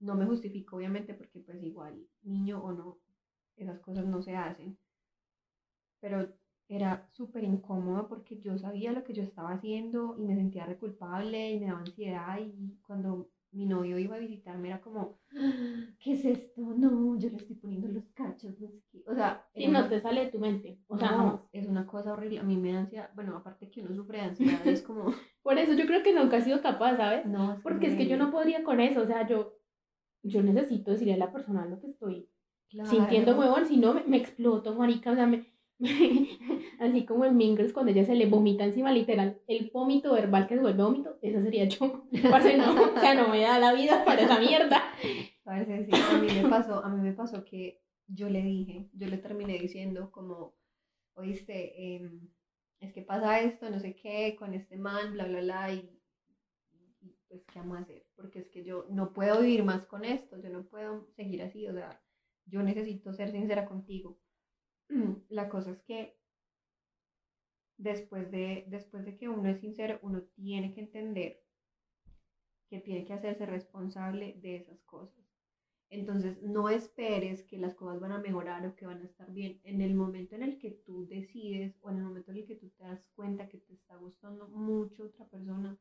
No 0.03 0.15
me 0.15 0.25
justifico, 0.25 0.75
obviamente, 0.75 1.13
porque 1.13 1.39
pues 1.39 1.63
igual, 1.63 2.05
niño 2.23 2.61
o 2.61 2.73
no, 2.73 2.99
esas 3.55 3.79
cosas 3.79 4.05
no 4.05 4.21
se 4.21 4.35
hacen. 4.35 4.77
Pero 6.01 6.27
era 6.67 7.07
súper 7.11 7.43
incómodo 7.43 8.07
porque 8.07 8.39
yo 8.39 8.57
sabía 8.57 8.91
lo 8.91 9.03
que 9.03 9.13
yo 9.13 9.23
estaba 9.23 9.53
haciendo 9.53 10.15
y 10.17 10.23
me 10.23 10.35
sentía 10.35 10.65
reculpable 10.65 11.51
y 11.51 11.59
me 11.59 11.67
daba 11.67 11.79
ansiedad 11.79 12.39
y 12.39 12.77
cuando 12.85 13.29
mi 13.53 13.65
novio 13.65 13.99
iba 13.99 14.15
a 14.15 14.19
visitarme 14.19 14.69
era 14.69 14.81
como, 14.81 15.19
¿qué 15.99 16.13
es 16.13 16.25
esto? 16.25 16.61
No, 16.75 17.17
yo 17.17 17.29
le 17.29 17.37
estoy 17.37 17.55
poniendo 17.55 17.87
los 17.87 18.09
cachos, 18.09 18.59
no 18.59 18.67
sé 18.67 18.81
qué. 18.91 19.03
O 19.07 19.13
sea, 19.13 19.45
sí, 19.53 19.67
no 19.67 19.87
te 19.87 20.01
sale 20.01 20.25
de 20.25 20.31
tu 20.31 20.39
mente. 20.39 20.79
O 20.87 20.97
sea, 20.97 21.39
es 21.51 21.67
una 21.67 21.85
cosa 21.85 22.13
horrible. 22.13 22.39
A 22.39 22.43
mí 22.43 22.57
me 22.57 22.73
da 22.73 22.79
ansiedad, 22.79 23.09
bueno, 23.13 23.37
aparte 23.37 23.69
que 23.69 23.81
uno 23.81 23.95
sufre 23.95 24.17
de 24.17 24.23
ansiedad, 24.25 24.67
es 24.67 24.81
como... 24.81 25.05
Por 25.43 25.57
eso 25.57 25.73
yo 25.73 25.85
creo 25.85 26.01
que 26.03 26.13
nunca 26.13 26.37
he 26.37 26.41
sido 26.41 26.61
capaz, 26.61 26.95
¿sabes? 26.95 27.25
No, 27.25 27.59
porque 27.63 27.87
es 27.87 27.95
que 27.95 28.07
yo 28.07 28.17
no 28.17 28.31
podría 28.31 28.63
con 28.63 28.79
eso, 28.79 29.01
o 29.01 29.05
sea, 29.05 29.27
yo, 29.27 29.52
yo 30.23 30.41
necesito 30.41 30.91
decirle 30.91 31.13
a 31.13 31.17
la 31.17 31.31
persona 31.31 31.65
lo 31.65 31.79
que 31.79 31.87
estoy 31.87 32.29
sintiendo 32.85 33.37
huevón, 33.37 33.67
si 33.67 33.77
no 33.77 33.93
me, 33.93 34.03
me 34.05 34.17
exploto, 34.17 34.73
marica, 34.73 35.11
o 35.11 35.15
sea, 35.15 35.27
me, 35.27 35.45
Así 36.79 37.05
como 37.05 37.25
el 37.25 37.33
Mingles 37.33 37.73
cuando 37.73 37.91
ella 37.91 38.05
se 38.05 38.15
le 38.15 38.25
vomita 38.25 38.63
encima, 38.63 38.91
literal, 38.91 39.41
el 39.47 39.69
vómito 39.73 40.13
verbal 40.13 40.47
que 40.47 40.55
se 40.55 40.61
vuelve 40.61 40.83
vómito, 40.83 41.17
eso 41.21 41.41
sería 41.41 41.65
yo. 41.65 42.05
no, 42.11 42.35
o 42.35 42.99
sea, 42.99 43.15
no 43.15 43.29
me 43.29 43.41
da 43.41 43.59
la 43.59 43.73
vida 43.73 44.03
para 44.05 44.21
esa 44.21 44.39
mierda. 44.39 44.81
Ver, 45.45 45.85
sí, 45.85 45.91
a 45.93 46.17
mí 46.19 46.27
me 46.41 46.49
pasó, 46.49 46.83
a 46.83 46.89
mí 46.89 47.01
me 47.01 47.13
pasó 47.13 47.43
que 47.43 47.81
yo 48.07 48.29
le 48.29 48.41
dije, 48.41 48.89
yo 48.93 49.07
le 49.07 49.17
terminé 49.17 49.57
diciendo 49.59 50.11
como, 50.11 50.55
oíste, 51.15 51.95
em, 51.95 52.29
es 52.79 52.93
que 52.93 53.01
pasa 53.01 53.41
esto, 53.41 53.69
no 53.69 53.79
sé 53.79 53.95
qué, 53.95 54.35
con 54.37 54.53
este 54.53 54.77
man, 54.77 55.13
bla, 55.13 55.25
bla, 55.25 55.41
bla, 55.41 55.73
y, 55.73 55.99
y, 57.01 57.15
pues, 57.27 57.43
¿qué 57.51 57.59
vamos 57.59 57.77
a 57.77 57.81
hacer? 57.81 58.02
Porque 58.15 58.39
es 58.39 58.49
que 58.49 58.63
yo 58.63 58.85
no 58.89 59.13
puedo 59.13 59.41
vivir 59.41 59.63
más 59.63 59.85
con 59.85 60.05
esto, 60.05 60.37
yo 60.37 60.49
no 60.49 60.63
puedo 60.63 61.07
seguir 61.15 61.41
así, 61.41 61.67
o 61.67 61.73
sea, 61.73 62.01
yo 62.45 62.61
necesito 62.61 63.13
ser 63.13 63.31
sincera 63.31 63.65
contigo 63.65 64.17
la 65.29 65.49
cosa 65.49 65.71
es 65.71 65.81
que 65.83 66.17
después 67.77 68.29
de, 68.31 68.65
después 68.67 69.05
de 69.05 69.17
que 69.17 69.29
uno 69.29 69.49
es 69.49 69.59
sincero, 69.59 69.99
uno 70.01 70.21
tiene 70.35 70.73
que 70.73 70.81
entender 70.81 71.41
que 72.69 72.79
tiene 72.79 73.05
que 73.05 73.13
hacerse 73.13 73.45
responsable 73.45 74.39
de 74.41 74.55
esas 74.55 74.81
cosas. 74.83 75.23
Entonces, 75.89 76.41
no 76.41 76.69
esperes 76.69 77.43
que 77.43 77.59
las 77.59 77.75
cosas 77.75 77.99
van 77.99 78.13
a 78.13 78.17
mejorar 78.17 78.65
o 78.65 78.75
que 78.75 78.87
van 78.87 79.01
a 79.01 79.05
estar 79.05 79.31
bien. 79.31 79.61
En 79.63 79.79
el 79.81 79.93
momento 79.93 80.35
en 80.35 80.41
el 80.41 80.57
que 80.57 80.71
tú 80.71 81.05
decides 81.07 81.77
o 81.81 81.91
en 81.91 81.97
el 81.97 82.03
momento 82.03 82.31
en 82.31 82.37
el 82.37 82.45
que 82.47 82.55
tú 82.55 82.69
te 82.69 82.83
das 82.83 83.05
cuenta 83.15 83.47
que 83.47 83.59
te 83.59 83.73
está 83.73 83.95
gustando 83.97 84.47
mucho 84.47 85.03
otra 85.03 85.25
persona 85.29 85.77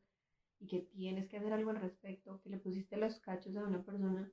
y 0.63 0.67
que 0.67 0.79
tienes 0.79 1.27
que 1.27 1.37
hacer 1.37 1.51
algo 1.51 1.71
al 1.71 1.81
respecto, 1.81 2.39
que 2.41 2.49
le 2.49 2.57
pusiste 2.57 2.95
los 2.95 3.19
cachos 3.19 3.53
a 3.57 3.65
una 3.65 3.83
persona, 3.83 4.31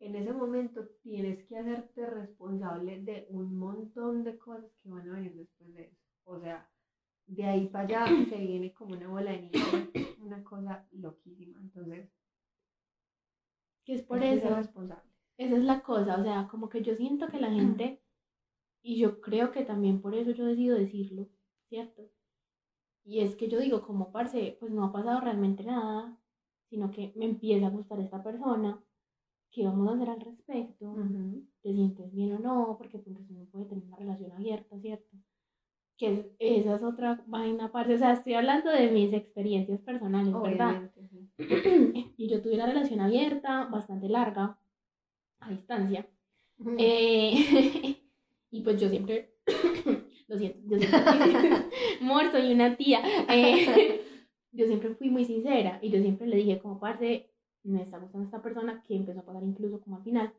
en 0.00 0.14
ese 0.14 0.32
momento 0.34 0.86
tienes 1.02 1.44
que 1.46 1.56
hacerte 1.56 2.04
responsable 2.06 3.02
de 3.02 3.26
un 3.30 3.56
montón 3.56 4.22
de 4.22 4.36
cosas 4.36 4.70
que 4.82 4.90
van 4.90 5.08
a 5.08 5.14
venir 5.14 5.34
después 5.34 5.72
de 5.72 5.84
eso. 5.84 5.96
O 6.24 6.38
sea, 6.38 6.68
de 7.26 7.44
ahí 7.44 7.68
para 7.68 8.02
allá 8.02 8.06
se 8.28 8.36
viene 8.36 8.74
como 8.74 8.96
una 8.96 9.08
bola 9.08 9.32
de 9.32 9.50
nieve, 9.50 10.16
una 10.20 10.44
cosa 10.44 10.86
loquísima. 10.92 11.58
Entonces, 11.58 12.10
que 13.84 13.94
es 13.94 14.02
por 14.02 14.22
eso. 14.22 14.54
responsable. 14.54 15.10
Esa 15.38 15.56
es 15.56 15.62
la 15.62 15.82
cosa, 15.82 16.18
o 16.18 16.22
sea, 16.22 16.48
como 16.50 16.68
que 16.68 16.82
yo 16.82 16.96
siento 16.96 17.28
que 17.28 17.40
la 17.40 17.50
gente, 17.50 18.02
y 18.82 18.98
yo 18.98 19.20
creo 19.22 19.52
que 19.52 19.64
también 19.64 20.02
por 20.02 20.14
eso 20.14 20.32
yo 20.32 20.44
decido 20.44 20.76
decirlo, 20.76 21.28
¿cierto? 21.68 22.10
Y 23.08 23.20
es 23.20 23.34
que 23.36 23.48
yo 23.48 23.58
digo, 23.58 23.80
como 23.82 24.12
parce, 24.12 24.56
pues 24.60 24.70
no 24.70 24.84
ha 24.84 24.92
pasado 24.92 25.20
realmente 25.20 25.64
nada, 25.64 26.16
sino 26.68 26.90
que 26.90 27.12
me 27.16 27.24
empieza 27.24 27.66
a 27.66 27.70
gustar 27.70 27.98
esta 28.00 28.22
persona, 28.22 28.78
¿qué 29.50 29.64
vamos 29.64 29.88
a 29.88 29.94
hacer 29.94 30.10
al 30.10 30.20
respecto? 30.20 30.94
¿Te 31.62 31.72
sientes 31.72 32.12
bien 32.12 32.34
o 32.34 32.38
no? 32.38 32.76
Porque 32.76 32.98
pues 32.98 33.16
uno 33.16 33.46
puede 33.50 33.64
tener 33.64 33.84
una 33.84 33.96
relación 33.96 34.32
abierta, 34.32 34.78
¿cierto? 34.78 35.16
que 35.98 36.30
esa 36.38 36.76
es 36.76 36.82
otra 36.82 37.20
vaina 37.26 37.66
aparte, 37.66 37.94
o 37.94 37.98
sea, 37.98 38.12
estoy 38.12 38.34
hablando 38.34 38.70
de 38.70 38.88
mis 38.90 39.12
experiencias 39.12 39.80
personales, 39.80 40.32
¿verdad? 40.40 40.90
y 42.16 42.28
yo 42.28 42.40
tuve 42.40 42.54
una 42.54 42.66
relación 42.66 43.00
abierta, 43.00 43.64
bastante 43.64 44.08
larga, 44.08 44.56
a 45.40 45.50
distancia, 45.50 46.06
eh, 46.78 47.96
y 48.52 48.60
pues 48.60 48.80
yo 48.80 48.88
siempre, 48.88 49.34
lo 50.28 50.38
siento, 50.38 50.58
yo 50.68 50.78
siempre, 50.78 51.00
soy 52.32 52.52
una 52.52 52.76
tía, 52.76 53.00
eh, 53.30 54.00
yo 54.52 54.66
siempre 54.66 54.94
fui 54.94 55.10
muy 55.10 55.24
sincera, 55.24 55.78
y 55.82 55.90
yo 55.90 56.00
siempre 56.00 56.26
le 56.26 56.36
dije 56.36 56.58
como 56.58 56.78
parte, 56.78 57.30
me 57.62 57.82
está 57.82 57.98
gustando 57.98 58.26
esta 58.26 58.42
persona, 58.42 58.82
que 58.86 58.94
empezó 58.94 59.20
a 59.20 59.24
pasar 59.24 59.42
incluso 59.42 59.80
como 59.80 59.96
al 59.96 60.02
final, 60.02 60.32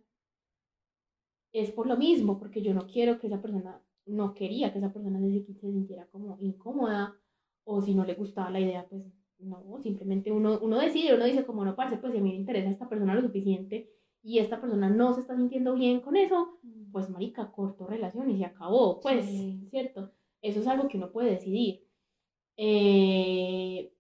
es 1.51 1.72
por 1.72 1.88
lo 1.88 1.98
mismo, 1.98 2.38
porque 2.38 2.62
yo 2.62 2.74
no 2.74 2.86
quiero 2.86 3.19
que 3.19 3.27
esa 3.27 3.41
persona 3.41 3.81
no 4.05 4.34
quería 4.34 4.72
que 4.72 4.79
esa 4.79 4.93
persona 4.93 5.19
se, 5.19 5.43
sintiera 5.53 6.08
como 6.08 6.38
incómoda 6.39 7.15
o 7.63 7.81
si 7.81 7.93
no 7.93 8.05
le 8.05 8.15
gustaba 8.15 8.50
la 8.51 8.60
idea, 8.60 8.88
pues 8.88 9.03
no, 9.39 9.79
simplemente 9.81 10.31
uno, 10.31 10.60
uno 10.62 10.79
decide, 10.79 11.15
uno 11.15 11.25
dice 11.25 11.46
como 11.46 11.65
no, 11.65 11.75
parce, 11.75 11.98
pues 11.98 12.13
si 12.13 12.19
a 12.19 12.22
mí 12.22 12.31
me 12.31 12.36
interesa 12.36 12.69
esta 12.69 12.89
persona 12.89 13.15
lo 13.15 13.22
suficiente 13.22 13.89
y 14.22 14.40
esta 14.40 14.60
persona 14.60 14.90
no 14.90 15.14
se 15.14 15.22
está 15.22 15.36
sintiendo 15.36 15.76
bien 15.76 16.02
con 16.02 16.16
eso, 16.16 16.60
mm. 16.64 16.92
pues 16.92 17.10
marica, 17.10 17.52
corto 17.52 17.88
relación 17.88 18.30
y 18.30 18.38
se 18.38 18.46
acabó, 18.46 19.00
pues, 19.00 19.26
¿cierto? 19.70 20.12
Eso 20.42 20.60
es 20.60 20.68
algo 20.68 20.88
que 20.88 20.98
uno 20.98 21.12
puede 21.12 21.32
decidir. 21.32 21.86
Eh, 22.58 23.94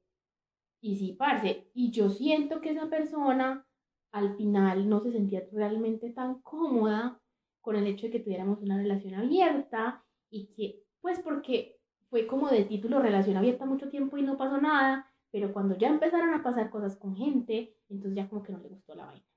y 0.81 0.95
sí, 0.95 1.13
parce, 1.13 1.69
y 1.73 1.91
yo 1.91 2.09
siento 2.09 2.61
que 2.61 2.71
esa 2.71 2.89
persona 2.89 3.65
al 4.11 4.35
final 4.35 4.89
no 4.89 4.99
se 5.01 5.11
sentía 5.11 5.43
realmente 5.51 6.09
tan 6.09 6.41
cómoda 6.41 7.21
con 7.61 7.75
el 7.75 7.87
hecho 7.87 8.07
de 8.07 8.13
que 8.13 8.19
tuviéramos 8.19 8.61
una 8.61 8.77
relación 8.77 9.13
abierta 9.15 10.03
y 10.29 10.47
que, 10.53 10.83
pues 11.01 11.19
porque 11.19 11.77
fue 12.09 12.27
como 12.27 12.49
de 12.49 12.65
título 12.65 12.99
relación 12.99 13.37
abierta 13.37 13.65
mucho 13.65 13.89
tiempo 13.89 14.17
y 14.17 14.23
no 14.23 14.37
pasó 14.37 14.59
nada, 14.59 15.11
pero 15.31 15.53
cuando 15.53 15.77
ya 15.77 15.89
empezaron 15.89 16.33
a 16.33 16.43
pasar 16.43 16.69
cosas 16.69 16.97
con 16.97 17.15
gente, 17.15 17.77
entonces 17.87 18.15
ya 18.15 18.27
como 18.27 18.41
que 18.41 18.51
no 18.51 18.59
le 18.59 18.69
gustó 18.69 18.95
la 18.95 19.05
vaina. 19.05 19.28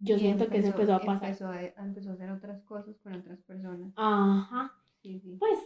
Yo 0.00 0.18
siento 0.18 0.48
que 0.48 0.58
eso 0.58 0.68
empezó 0.68 0.94
a 0.94 1.00
pasar. 1.00 1.30
Empezó 1.30 1.48
a, 1.48 1.62
empezó 1.62 2.10
a 2.10 2.12
hacer 2.14 2.30
otras 2.30 2.62
cosas 2.62 2.96
con 3.02 3.14
otras 3.14 3.40
personas. 3.42 3.92
Ajá. 3.96 4.74
Sí, 5.02 5.20
sí. 5.20 5.36
Pues 5.38 5.58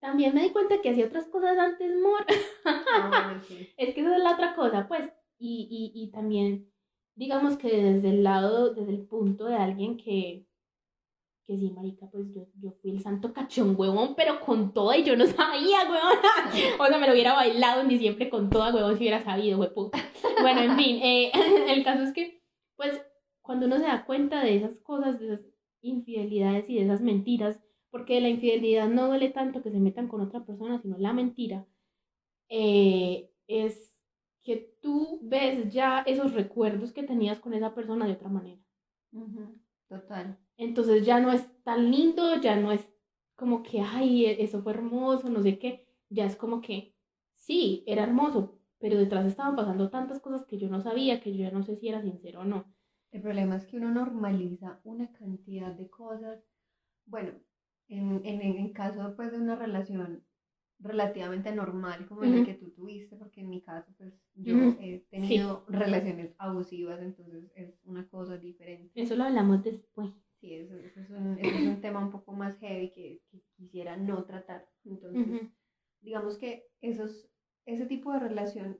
también 0.00 0.34
me 0.34 0.42
di 0.42 0.50
cuenta 0.50 0.80
que 0.80 0.90
hacía 0.90 1.06
otras 1.06 1.26
cosas 1.26 1.56
antes, 1.58 1.94
mor. 2.00 2.24
Ah, 2.64 3.34
es 3.76 3.94
que 3.94 4.00
esa 4.00 4.16
es 4.16 4.22
la 4.22 4.32
otra 4.32 4.54
cosa, 4.54 4.88
pues. 4.88 5.12
Y, 5.38 5.68
y, 5.70 6.02
y 6.02 6.10
también, 6.10 6.70
digamos 7.14 7.56
que 7.56 7.68
desde 7.68 8.10
el 8.10 8.24
lado, 8.24 8.74
desde 8.74 8.92
el 8.92 9.06
punto 9.06 9.46
de 9.46 9.56
alguien 9.56 9.96
que, 9.96 10.46
que 11.46 11.56
sí, 11.56 11.70
marica, 11.70 12.06
pues 12.10 12.32
yo, 12.34 12.46
yo 12.60 12.72
fui 12.80 12.90
el 12.90 13.02
santo 13.02 13.32
cachón, 13.32 13.74
huevón, 13.76 14.14
pero 14.14 14.40
con 14.40 14.72
toda 14.72 14.96
y 14.96 15.04
yo 15.04 15.16
no 15.16 15.26
sabía, 15.26 15.82
huevón. 15.82 16.18
o 16.80 16.86
sea, 16.86 16.98
me 16.98 17.06
lo 17.06 17.12
hubiera 17.12 17.34
bailado 17.34 17.84
ni 17.84 17.98
siempre 17.98 18.30
con 18.30 18.48
toda, 18.48 18.74
huevón, 18.74 18.96
si 18.96 19.04
hubiera 19.04 19.22
sabido, 19.22 19.58
huevón. 19.58 19.90
Bueno, 20.40 20.62
en 20.62 20.76
fin, 20.76 20.96
eh, 21.02 21.32
el 21.68 21.84
caso 21.84 22.02
es 22.04 22.14
que, 22.14 22.42
pues, 22.76 22.98
cuando 23.50 23.66
uno 23.66 23.78
se 23.78 23.86
da 23.86 24.06
cuenta 24.06 24.44
de 24.44 24.54
esas 24.54 24.76
cosas, 24.76 25.18
de 25.18 25.26
esas 25.26 25.40
infidelidades 25.80 26.70
y 26.70 26.76
de 26.76 26.84
esas 26.84 27.00
mentiras, 27.00 27.60
porque 27.90 28.20
la 28.20 28.28
infidelidad 28.28 28.88
no 28.88 29.08
duele 29.08 29.28
tanto 29.28 29.60
que 29.60 29.72
se 29.72 29.80
metan 29.80 30.06
con 30.06 30.20
otra 30.20 30.46
persona, 30.46 30.80
sino 30.80 30.96
la 30.98 31.12
mentira, 31.12 31.66
eh, 32.48 33.28
es 33.48 33.92
que 34.44 34.76
tú 34.80 35.18
ves 35.24 35.72
ya 35.72 35.98
esos 36.06 36.32
recuerdos 36.32 36.92
que 36.92 37.02
tenías 37.02 37.40
con 37.40 37.52
esa 37.52 37.74
persona 37.74 38.06
de 38.06 38.12
otra 38.12 38.28
manera. 38.28 38.62
Total. 39.88 40.38
Entonces 40.56 41.04
ya 41.04 41.18
no 41.18 41.32
es 41.32 41.44
tan 41.64 41.90
lindo, 41.90 42.40
ya 42.40 42.54
no 42.54 42.70
es 42.70 42.88
como 43.34 43.64
que, 43.64 43.80
ay, 43.80 44.26
e-, 44.26 44.44
eso 44.44 44.62
fue 44.62 44.74
hermoso, 44.74 45.28
no 45.28 45.42
sé 45.42 45.58
qué, 45.58 45.88
ya 46.08 46.24
es 46.24 46.36
como 46.36 46.60
que, 46.60 46.94
sí, 47.34 47.82
era 47.88 48.04
hermoso, 48.04 48.60
pero 48.78 48.96
detrás 48.96 49.26
estaban 49.26 49.56
pasando 49.56 49.90
tantas 49.90 50.20
cosas 50.20 50.46
que 50.46 50.56
yo 50.56 50.68
no 50.68 50.80
sabía, 50.80 51.20
que 51.20 51.36
yo 51.36 51.42
ya 51.42 51.50
no 51.50 51.64
sé 51.64 51.74
si 51.74 51.88
era 51.88 52.00
sincero 52.00 52.42
o 52.42 52.44
no. 52.44 52.72
El 53.10 53.22
problema 53.22 53.56
es 53.56 53.66
que 53.66 53.76
uno 53.76 53.90
normaliza 53.90 54.80
una 54.84 55.10
cantidad 55.12 55.72
de 55.72 55.88
cosas. 55.88 56.44
Bueno, 57.06 57.32
en, 57.88 58.24
en, 58.24 58.40
en 58.40 58.72
caso 58.72 59.14
pues, 59.16 59.32
de 59.32 59.38
una 59.38 59.56
relación 59.56 60.24
relativamente 60.82 61.54
normal 61.54 62.06
como 62.06 62.22
la 62.22 62.44
que 62.44 62.54
tú 62.54 62.70
tuviste, 62.70 63.16
porque 63.16 63.40
en 63.40 63.50
mi 63.50 63.60
caso, 63.62 63.92
pues 63.98 64.14
yo 64.34 64.56
he 64.80 65.04
tenido 65.10 65.64
relaciones 65.68 66.34
abusivas, 66.38 67.00
entonces 67.02 67.50
es 67.54 67.78
una 67.84 68.08
cosa 68.08 68.38
diferente. 68.38 68.90
Eso 69.00 69.14
lo 69.14 69.24
hablamos 69.24 69.62
después. 69.62 70.10
Sí, 70.40 70.54
eso, 70.54 70.74
es, 70.74 71.10
un, 71.10 71.38
es, 71.38 71.68
un, 71.68 71.82
tema 71.82 72.00
un 72.00 72.10
poco 72.10 72.32
más 72.32 72.58
heavy 72.60 72.90
que, 72.92 73.20
que 73.30 73.42
quisiera 73.56 73.98
no 73.98 74.24
tratar. 74.24 74.66
Entonces, 74.84 75.42
digamos 76.00 76.38
que 76.38 76.64
esos, 76.80 77.28
ese 77.66 77.84
tipo 77.84 78.10
de 78.12 78.20
relación 78.20 78.78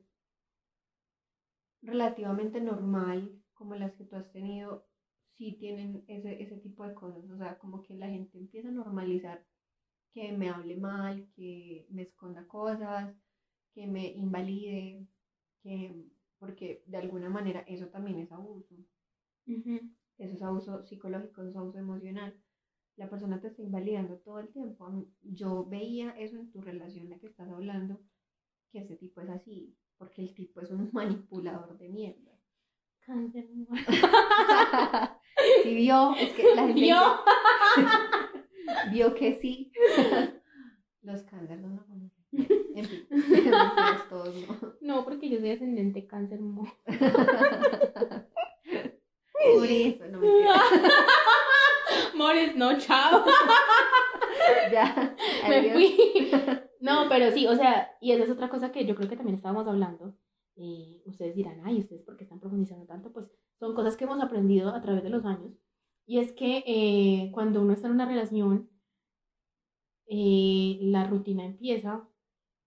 relativamente 1.83 2.63
normal, 2.63 3.30
tú 4.11 4.17
has 4.17 4.33
tenido, 4.33 4.87
sí 5.39 5.57
tienen 5.61 6.05
ese, 6.09 6.43
ese 6.43 6.59
tipo 6.59 6.87
de 6.87 6.95
cosas. 6.95 7.25
O 7.31 7.39
sea, 7.39 7.59
como 7.59 7.83
que 7.83 7.95
la 7.97 8.09
gente 8.09 8.39
empieza 8.39 8.69
a 8.71 8.73
normalizar 8.73 9.47
que 10.13 10.33
me 10.33 10.51
hable 10.51 10.77
mal, 10.77 11.29
que 11.37 11.87
me 11.91 12.03
esconda 12.05 12.47
cosas, 12.49 13.15
que 13.75 13.87
me 13.89 14.09
invalide, 14.13 15.07
que 15.63 16.07
porque 16.39 16.83
de 16.87 16.99
alguna 16.99 17.31
manera 17.31 17.61
eso 17.69 17.89
también 17.89 18.19
es 18.19 18.33
abuso. 18.33 18.77
Eso 20.19 20.35
es 20.35 20.43
abuso 20.43 20.85
psicológico, 20.85 21.41
eso 21.43 21.51
es 21.51 21.57
abuso 21.57 21.79
emocional. 21.79 22.39
La 22.97 23.11
persona 23.11 23.41
te 23.41 23.49
está 23.49 23.63
invalidando 23.63 24.19
todo 24.19 24.41
el 24.41 24.51
tiempo. 24.53 25.07
Yo 25.23 25.65
veía 25.67 26.11
eso 26.13 26.37
en 26.37 26.51
tu 26.53 26.61
relación, 26.63 27.11
la 27.11 27.19
que 27.19 27.29
estás 27.29 27.51
hablando, 27.51 28.01
que 28.73 28.81
ese 28.81 28.97
tipo 28.97 29.21
es 29.23 29.31
así, 29.31 29.77
porque 29.99 30.23
el 30.23 30.35
tipo 30.35 30.61
es 30.61 30.71
un 30.71 30.91
manipulador 30.93 31.79
de 31.79 31.89
mierda. 31.91 32.30
Cáncer. 33.07 33.47
sí, 35.63 35.75
vio, 35.75 36.15
es 36.17 36.33
que 36.33 36.55
la 36.55 36.67
gente. 36.67 36.81
¿Vio? 36.81 36.97
vio 38.93 39.15
que 39.15 39.35
sí. 39.35 39.73
Los 41.03 41.23
cáncer 41.23 41.59
no 41.59 41.69
lo 41.69 41.87
conocen. 41.87 42.21
En 42.77 42.85
fin, 42.85 43.09
todos 44.09 44.35
no. 44.35 44.75
No, 44.81 45.05
porque 45.05 45.29
yo 45.29 45.41
soy 45.41 45.51
ascendente 45.51 46.07
cáncer. 46.07 46.41
Mo. 46.41 46.71
Por 49.33 49.67
eso, 49.67 50.07
no 50.09 50.21
me 50.21 50.29
Mores, 52.15 52.55
no, 52.55 52.79
chao. 52.79 53.25
ya, 54.71 55.17
me 55.49 55.73
fui. 55.73 56.31
No, 56.81 57.09
pero 57.09 57.31
sí, 57.33 57.47
o 57.47 57.57
sea, 57.57 57.97
y 58.01 58.13
esa 58.13 58.25
es 58.25 58.31
otra 58.31 58.49
cosa 58.49 58.73
que 58.73 58.85
yo 58.85 58.95
creo 58.95 59.09
que 59.09 59.17
también 59.17 59.37
estábamos 59.37 59.67
hablando. 59.67 60.15
Eh, 60.61 61.03
ustedes 61.07 61.35
dirán, 61.35 61.61
ay, 61.65 61.81
¿ustedes 61.81 62.03
por 62.03 62.17
qué 62.17 62.25
están 62.25 62.41
profundizando 62.41 62.87
tanto? 62.87 63.13
Pues 63.13 63.27
son 63.59 63.75
cosas 63.75 63.97
que 63.97 64.05
hemos 64.05 64.23
aprendido 64.23 64.71
a 64.71 64.81
través 64.83 65.03
de 65.03 65.11
los 65.11 65.25
años. 65.25 65.53
Y 66.07 66.19
es 66.19 66.33
que 66.33 66.63
eh, 66.67 67.31
cuando 67.33 67.63
uno 67.63 67.73
está 67.73 67.87
en 67.89 67.95
una 67.95 68.07
relación, 68.07 68.69
eh, 70.07 70.79
la 70.83 71.07
rutina 71.07 71.45
empieza 71.45 72.07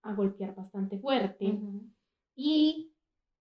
a 0.02 0.14
golpear 0.14 0.56
bastante 0.56 0.98
fuerte. 0.98 1.60
Y 2.36 2.94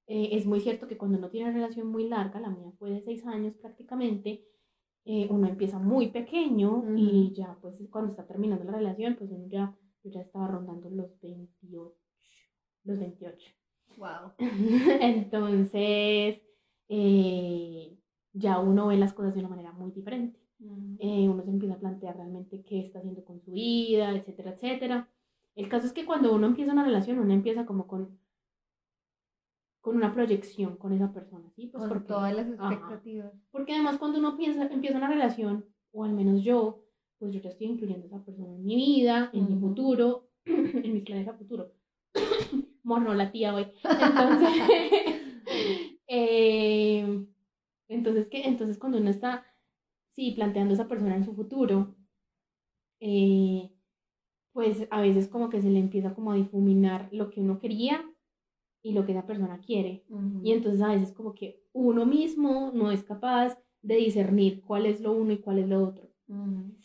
eh, 0.07 0.31
es 0.33 0.47
muy 0.47 0.61
cierto 0.61 0.89
que 0.89 0.99
cuando 0.99 1.19
uno 1.19 1.31
tiene 1.31 1.49
una 1.51 1.59
relación 1.59 1.87
muy 1.87 2.09
larga, 2.09 2.41
la 2.41 2.51
mía 2.51 2.73
fue 2.79 2.91
de 2.91 3.01
seis 3.03 3.25
años 3.27 3.55
prácticamente, 3.55 4.45
eh, 5.05 5.27
uno 5.31 5.49
empieza 5.49 5.79
muy 5.79 6.11
pequeño 6.11 6.85
y 6.97 7.33
ya 7.35 7.57
pues 7.61 7.83
cuando 7.91 8.11
está 8.11 8.27
terminando 8.27 8.65
la 8.65 8.73
relación, 8.79 9.17
pues 9.17 9.31
uno 9.31 9.47
ya, 9.49 9.77
yo 10.03 10.11
ya 10.11 10.21
estaba 10.21 10.49
rondando 10.49 10.91
los 10.91 11.19
28, 11.21 11.97
los 12.85 12.99
28. 12.99 13.53
Wow. 13.97 14.33
Entonces, 15.01 16.41
eh, 16.89 17.99
ya 18.33 18.59
uno 18.59 18.89
ve 18.89 18.97
las 18.97 19.13
cosas 19.13 19.35
de 19.35 19.41
una 19.41 19.49
manera 19.49 19.73
muy 19.73 19.91
diferente. 19.91 20.39
uno 20.59 21.43
se 21.43 21.51
empieza 21.51 21.75
a 21.75 21.81
plantear 21.81 22.17
realmente 22.17 22.63
qué 22.65 22.81
está 22.81 22.99
haciendo 22.99 23.25
con 23.25 23.41
su 23.41 23.53
vida, 23.53 24.15
etcétera, 24.15 24.53
etcétera. 24.53 25.09
El 25.55 25.69
caso 25.69 25.87
es 25.87 25.93
que 25.93 26.07
cuando 26.07 26.35
uno 26.35 26.47
empieza 26.47 26.73
una 26.73 26.85
relación, 26.85 27.19
uno 27.19 27.33
empieza 27.33 27.67
como 27.67 27.87
con 27.87 28.19
con 29.83 29.97
una 29.97 30.15
proyección 30.15 30.77
con 30.77 30.93
esa 30.93 31.13
persona, 31.13 31.51
¿sí? 31.57 31.67
Pues 31.67 31.87
con 31.89 32.07
todas 32.07 32.35
las 32.35 32.47
expectativas. 32.49 33.33
porque 33.51 33.75
además 33.75 33.99
cuando 33.99 34.21
uno 34.21 34.37
piensa, 34.37 34.67
empieza 34.69 34.97
una 34.97 35.09
relación, 35.09 35.67
o 35.91 36.05
al 36.05 36.13
menos 36.13 36.43
yo, 36.43 36.85
pues 37.19 37.35
yo 37.35 37.41
ya 37.41 37.51
estoy 37.51 37.67
incluyendo 37.67 38.05
a 38.05 38.07
esa 38.07 38.25
persona 38.25 38.55
en 38.55 38.65
mi 38.65 38.77
vida, 38.77 39.31
en 39.33 39.49
mi 39.49 39.61
futuro, 39.61 40.31
en 40.45 40.93
mi 40.93 41.01
planes 41.01 41.29
a 41.29 41.35
futuro. 41.35 41.73
Morno 42.83 43.15
la 43.15 43.31
tía 43.31 43.55
hoy. 43.55 43.67
Entonces, 43.85 44.49
eh, 46.07 47.27
entonces, 47.89 48.29
¿qué? 48.29 48.43
Entonces 48.47 48.79
cuando 48.79 48.99
uno 48.99 49.11
está, 49.11 49.45
sí, 50.15 50.33
planteando 50.33 50.73
a 50.73 50.75
esa 50.75 50.89
persona 50.89 51.17
en 51.17 51.25
su 51.25 51.35
futuro, 51.35 51.95
eh, 53.01 53.71
pues 54.53 54.87
a 54.91 55.01
veces 55.01 55.29
como 55.29 55.49
que 55.49 55.61
se 55.61 55.71
le 55.71 55.79
empieza 55.79 56.15
como 56.15 56.33
a 56.33 56.37
difuminar 56.37 57.09
lo 57.13 57.31
que 57.31 57.41
uno 57.41 57.59
quería 57.59 58.05
y 58.83 58.93
lo 58.93 59.07
que 59.07 59.13
esa 59.13 59.27
persona 59.27 59.61
quiere. 59.61 60.05
Y 60.43 60.53
entonces 60.53 60.83
a 60.83 60.89
veces 60.89 61.13
como 61.13 61.35
que 61.35 61.63
uno 61.73 62.05
mismo 62.05 62.71
no 62.75 62.91
es 62.91 63.03
capaz 63.03 63.59
de 63.81 63.97
discernir 63.97 64.61
cuál 64.63 64.87
es 64.87 65.01
lo 65.01 65.13
uno 65.13 65.33
y 65.33 65.39
cuál 65.39 65.59
es 65.59 65.69
lo 65.69 65.83
otro. 65.83 66.11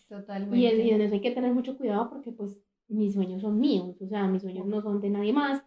Totalmente. 0.07 0.57
Y, 0.57 0.89
en 0.89 1.01
eso 1.01 1.13
hay 1.13 1.21
que 1.21 1.31
tener 1.31 1.53
mucho 1.53 1.77
cuidado 1.77 2.09
porque 2.09 2.31
pues 2.31 2.59
mis 2.87 3.13
sueños 3.13 3.41
son 3.41 3.59
míos, 3.59 4.01
o 4.01 4.07
sea, 4.07 4.27
mis 4.27 4.41
sueños 4.41 4.65
no 4.65 4.81
son 4.81 5.01
de 5.01 5.09
nadie 5.09 5.33
más. 5.33 5.63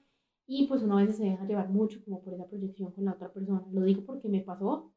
Y 0.52 0.66
pues 0.66 0.82
uno 0.82 0.98
a 0.98 1.02
veces 1.02 1.18
se 1.18 1.24
deja 1.26 1.46
llevar 1.46 1.68
mucho 1.68 2.02
como 2.04 2.20
por 2.24 2.34
esa 2.34 2.44
proyección 2.48 2.90
con 2.90 3.04
la 3.04 3.12
otra 3.12 3.32
persona. 3.32 3.62
Lo 3.72 3.82
digo 3.82 4.04
porque 4.04 4.28
me 4.28 4.40
pasó. 4.40 4.92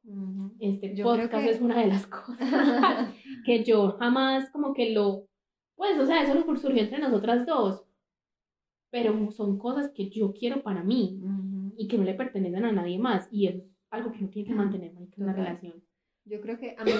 Este 0.60 0.96
Yo 0.96 1.14
creo 1.14 1.26
podcast 1.28 1.46
que- 1.46 1.52
es 1.52 1.62
una 1.62 1.80
de 1.80 1.88
las 1.88 2.08
cosas 2.08 3.14
que 3.46 3.64
yo 3.64 3.92
jamás 4.00 4.50
como 4.50 4.74
que 4.74 4.90
lo... 4.94 5.28
Pues, 5.76 6.00
o 6.00 6.06
sea, 6.08 6.24
eso 6.24 6.34
lo 6.34 6.56
surgió 6.58 6.82
entre 6.82 6.98
nosotras 6.98 7.46
dos. 7.46 7.86
Pero 8.90 9.30
son 9.32 9.60
cosas 9.60 9.92
que 9.94 10.10
yo 10.10 10.34
quiero 10.34 10.64
para 10.64 10.84
mí 10.84 11.22
y 11.78 11.88
que 11.88 12.00
no 12.00 12.04
le 12.04 12.16
pertenecen 12.16 12.66
a 12.66 12.72
nadie 12.72 12.98
más. 12.98 13.28
Y 13.32 13.46
es 13.48 13.64
algo 13.92 14.12
que 14.12 14.20
uno 14.20 14.30
tiene 14.30 14.48
que 14.50 14.56
mantener 14.56 14.92
en 14.98 15.10
Total. 15.12 15.36
relación. 15.36 15.84
Yo 16.26 16.42
creo 16.42 16.58
que 16.58 16.76
a 16.80 16.84
mí, 16.84 16.92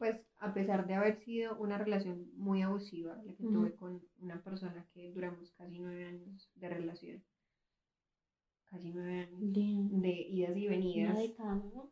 pues, 0.00 0.16
a 0.38 0.52
pesar 0.54 0.86
de 0.88 0.94
haber 0.94 1.18
sido 1.18 1.56
una 1.58 1.78
relación 1.78 2.26
muy 2.34 2.62
abusiva, 2.62 3.16
la 3.24 3.32
que 3.34 3.44
tuve 3.44 3.76
con 3.76 4.02
una 4.20 4.42
persona 4.42 4.86
que 4.92 5.12
duramos 5.12 5.52
casi 5.52 5.78
nueve 5.78 6.04
años 6.06 6.50
de 6.56 6.68
relación, 6.68 7.22
casi 8.72 8.90
nueve 8.90 9.20
años 9.20 9.38
De, 9.40 9.88
de 9.90 10.26
idas 10.30 10.56
y 10.56 10.66
una 10.66 10.76
venidas, 10.76 11.18
década, 11.18 11.54
¿no? 11.56 11.90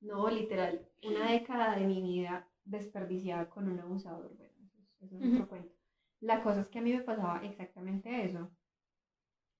no, 0.00 0.28
literal, 0.28 0.86
una 1.04 1.30
década 1.30 1.76
de 1.76 1.86
mi 1.86 2.02
vida 2.02 2.46
desperdiciada 2.64 3.48
con 3.48 3.68
un 3.68 3.78
abusador, 3.78 4.36
bueno, 4.36 4.52
eso 5.00 5.16
es, 5.16 5.32
otro 5.32 5.48
cuento. 5.48 5.72
La 6.20 6.42
cosa 6.42 6.60
es 6.60 6.68
que 6.68 6.80
a 6.80 6.82
mí 6.82 6.92
me 6.92 7.02
pasaba 7.02 7.44
exactamente 7.44 8.24
eso. 8.24 8.50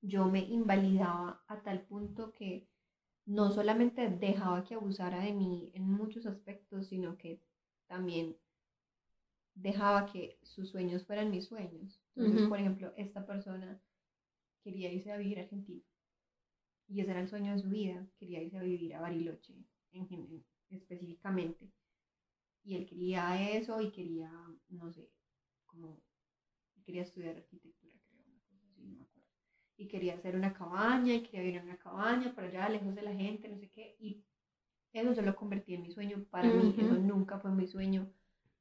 Yo 0.02 0.26
me 0.26 0.40
invalidaba 0.40 1.42
a 1.46 1.62
tal 1.62 1.82
punto 1.82 2.32
que 2.32 2.68
no 3.24 3.50
solamente 3.50 4.08
dejaba 4.10 4.64
que 4.64 4.74
abusara 4.74 5.20
de 5.20 5.32
mí 5.32 5.70
en 5.74 5.88
muchos 5.88 6.26
aspectos, 6.26 6.88
sino 6.88 7.16
que 7.16 7.40
también 7.86 8.36
dejaba 9.54 10.06
que 10.06 10.38
sus 10.42 10.70
sueños 10.70 11.06
fueran 11.06 11.30
mis 11.30 11.46
sueños. 11.46 12.00
Entonces, 12.16 12.48
por 12.48 12.58
ejemplo, 12.58 12.92
esta 12.96 13.26
persona 13.26 13.80
quería 14.62 14.92
irse 14.92 15.12
a 15.12 15.18
vivir 15.18 15.38
a 15.38 15.42
Argentina. 15.42 15.82
Y 16.88 17.00
ese 17.00 17.10
era 17.10 17.20
el 17.20 17.28
sueño 17.28 17.52
de 17.52 17.58
su 17.58 17.68
vida. 17.68 18.06
Quería 18.18 18.42
irse 18.42 18.58
a 18.58 18.62
vivir 18.62 18.94
a 18.94 19.00
Bariloche, 19.00 19.54
en, 19.92 20.44
específicamente. 20.70 21.70
Y 22.64 22.74
él 22.76 22.86
quería 22.86 23.56
eso 23.56 23.80
y 23.80 23.90
quería, 23.92 24.30
no 24.68 24.92
sé, 24.92 25.08
como, 25.66 26.02
quería 26.84 27.02
estudiar 27.02 27.36
arquitectura, 27.36 27.94
creo, 28.08 28.22
una 28.26 28.40
cosa 28.40 28.66
así, 28.70 28.82
no 28.82 28.96
me 28.96 29.02
acuerdo. 29.02 29.28
Y 29.76 29.88
quería 29.88 30.14
hacer 30.14 30.34
una 30.36 30.52
cabaña 30.52 31.14
y 31.14 31.22
quería 31.22 31.40
vivir 31.40 31.56
en 31.56 31.64
una 31.64 31.78
cabaña 31.78 32.34
por 32.34 32.44
allá, 32.44 32.68
lejos 32.68 32.94
de 32.94 33.02
la 33.02 33.14
gente, 33.14 33.48
no 33.48 33.58
sé 33.58 33.70
qué. 33.70 33.96
Y 34.00 34.24
eso 34.92 35.12
yo 35.12 35.22
lo 35.22 35.36
convertí 35.36 35.74
en 35.74 35.82
mi 35.82 35.92
sueño 35.92 36.24
para 36.30 36.48
mí. 36.48 36.74
Eso 36.78 36.94
nunca 36.94 37.38
fue 37.38 37.50
mi 37.52 37.66
sueño. 37.66 38.10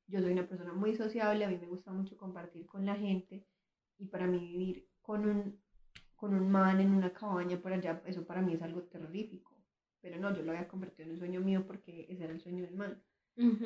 Yo 0.07 0.21
soy 0.21 0.33
una 0.33 0.47
persona 0.47 0.73
muy 0.73 0.95
sociable, 0.95 1.45
a 1.45 1.49
mí 1.49 1.57
me 1.57 1.67
gusta 1.67 1.91
mucho 1.91 2.15
compartir 2.17 2.65
con 2.67 2.85
la 2.85 2.95
gente. 2.95 3.43
Y 3.97 4.05
para 4.05 4.27
mí 4.27 4.39
vivir 4.39 4.87
con 5.01 5.25
un, 5.25 5.64
con 6.25 6.33
un 6.33 6.49
man 6.49 6.79
en 6.81 6.91
una 6.91 7.13
cabaña 7.13 7.57
por 7.61 7.71
allá, 7.71 8.01
eso 8.07 8.25
para 8.25 8.41
mí 8.41 8.55
es 8.55 8.61
algo 8.63 8.81
terrorífico. 8.81 9.53
Pero 10.01 10.19
no, 10.19 10.35
yo 10.35 10.41
lo 10.41 10.53
había 10.53 10.67
convertido 10.67 11.05
en 11.05 11.11
un 11.11 11.19
sueño 11.19 11.39
mío 11.39 11.63
porque 11.67 12.07
ese 12.09 12.23
era 12.23 12.33
el 12.33 12.41
sueño 12.41 12.63
del 12.63 12.75
man. 12.75 12.99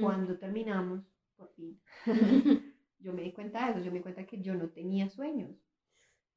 Cuando 0.02 0.38
terminamos, 0.38 1.06
por 1.38 1.54
fin, 1.54 1.80
yo 3.00 3.14
me 3.14 3.22
di 3.22 3.32
cuenta 3.32 3.66
de 3.66 3.72
eso, 3.72 3.80
yo 3.80 3.92
me 3.92 4.00
di 4.00 4.04
cuenta 4.04 4.26
que 4.26 4.42
yo 4.42 4.56
no 4.56 4.68
tenía 4.70 5.10
sueños. 5.10 5.52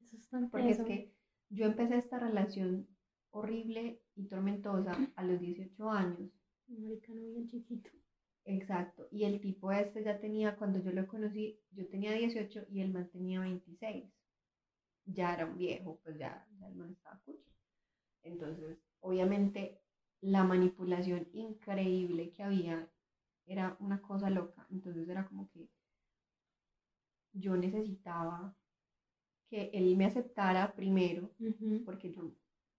Eso 0.01 0.15
es 0.15 0.29
tan 0.29 0.49
Porque 0.49 0.69
es 0.69 0.83
que 0.83 1.13
yo 1.49 1.65
empecé 1.65 1.97
esta 1.97 2.19
relación 2.19 2.87
horrible 3.31 4.01
y 4.15 4.27
tormentosa 4.27 4.95
a 5.15 5.23
los 5.25 5.41
18 5.41 5.89
años. 5.89 6.31
Marica, 6.67 7.11
no 7.13 7.21
bien 7.21 7.49
chiquito. 7.49 7.89
Exacto. 8.45 9.09
Y 9.11 9.25
el 9.25 9.41
tipo 9.41 9.73
este 9.73 10.05
ya 10.05 10.19
tenía, 10.21 10.55
cuando 10.55 10.79
yo 10.79 10.91
lo 10.91 11.05
conocí, 11.05 11.59
yo 11.71 11.85
tenía 11.87 12.13
18 12.13 12.67
y 12.69 12.79
el 12.79 12.93
man 12.93 13.09
tenía 13.09 13.41
26. 13.41 14.05
Ya 15.05 15.33
era 15.33 15.45
un 15.45 15.57
viejo, 15.57 15.97
pues 16.03 16.17
ya, 16.17 16.45
ya 16.59 16.67
el 16.67 16.75
man 16.75 16.91
estaba 16.91 17.17
cucho. 17.25 17.49
Entonces, 18.23 18.77
obviamente, 19.01 19.81
la 20.21 20.43
manipulación 20.43 21.27
increíble 21.33 22.31
que 22.31 22.43
había 22.43 22.89
era 23.45 23.77
una 23.79 24.01
cosa 24.01 24.29
loca. 24.29 24.67
Entonces 24.71 25.09
era 25.09 25.25
como 25.27 25.49
que 25.49 25.69
yo 27.33 27.55
necesitaba 27.57 28.55
que 29.49 29.69
él 29.73 29.95
me 29.97 30.05
aceptara 30.05 30.73
primero 30.75 31.31
porque 31.85 32.11
yo 32.11 32.31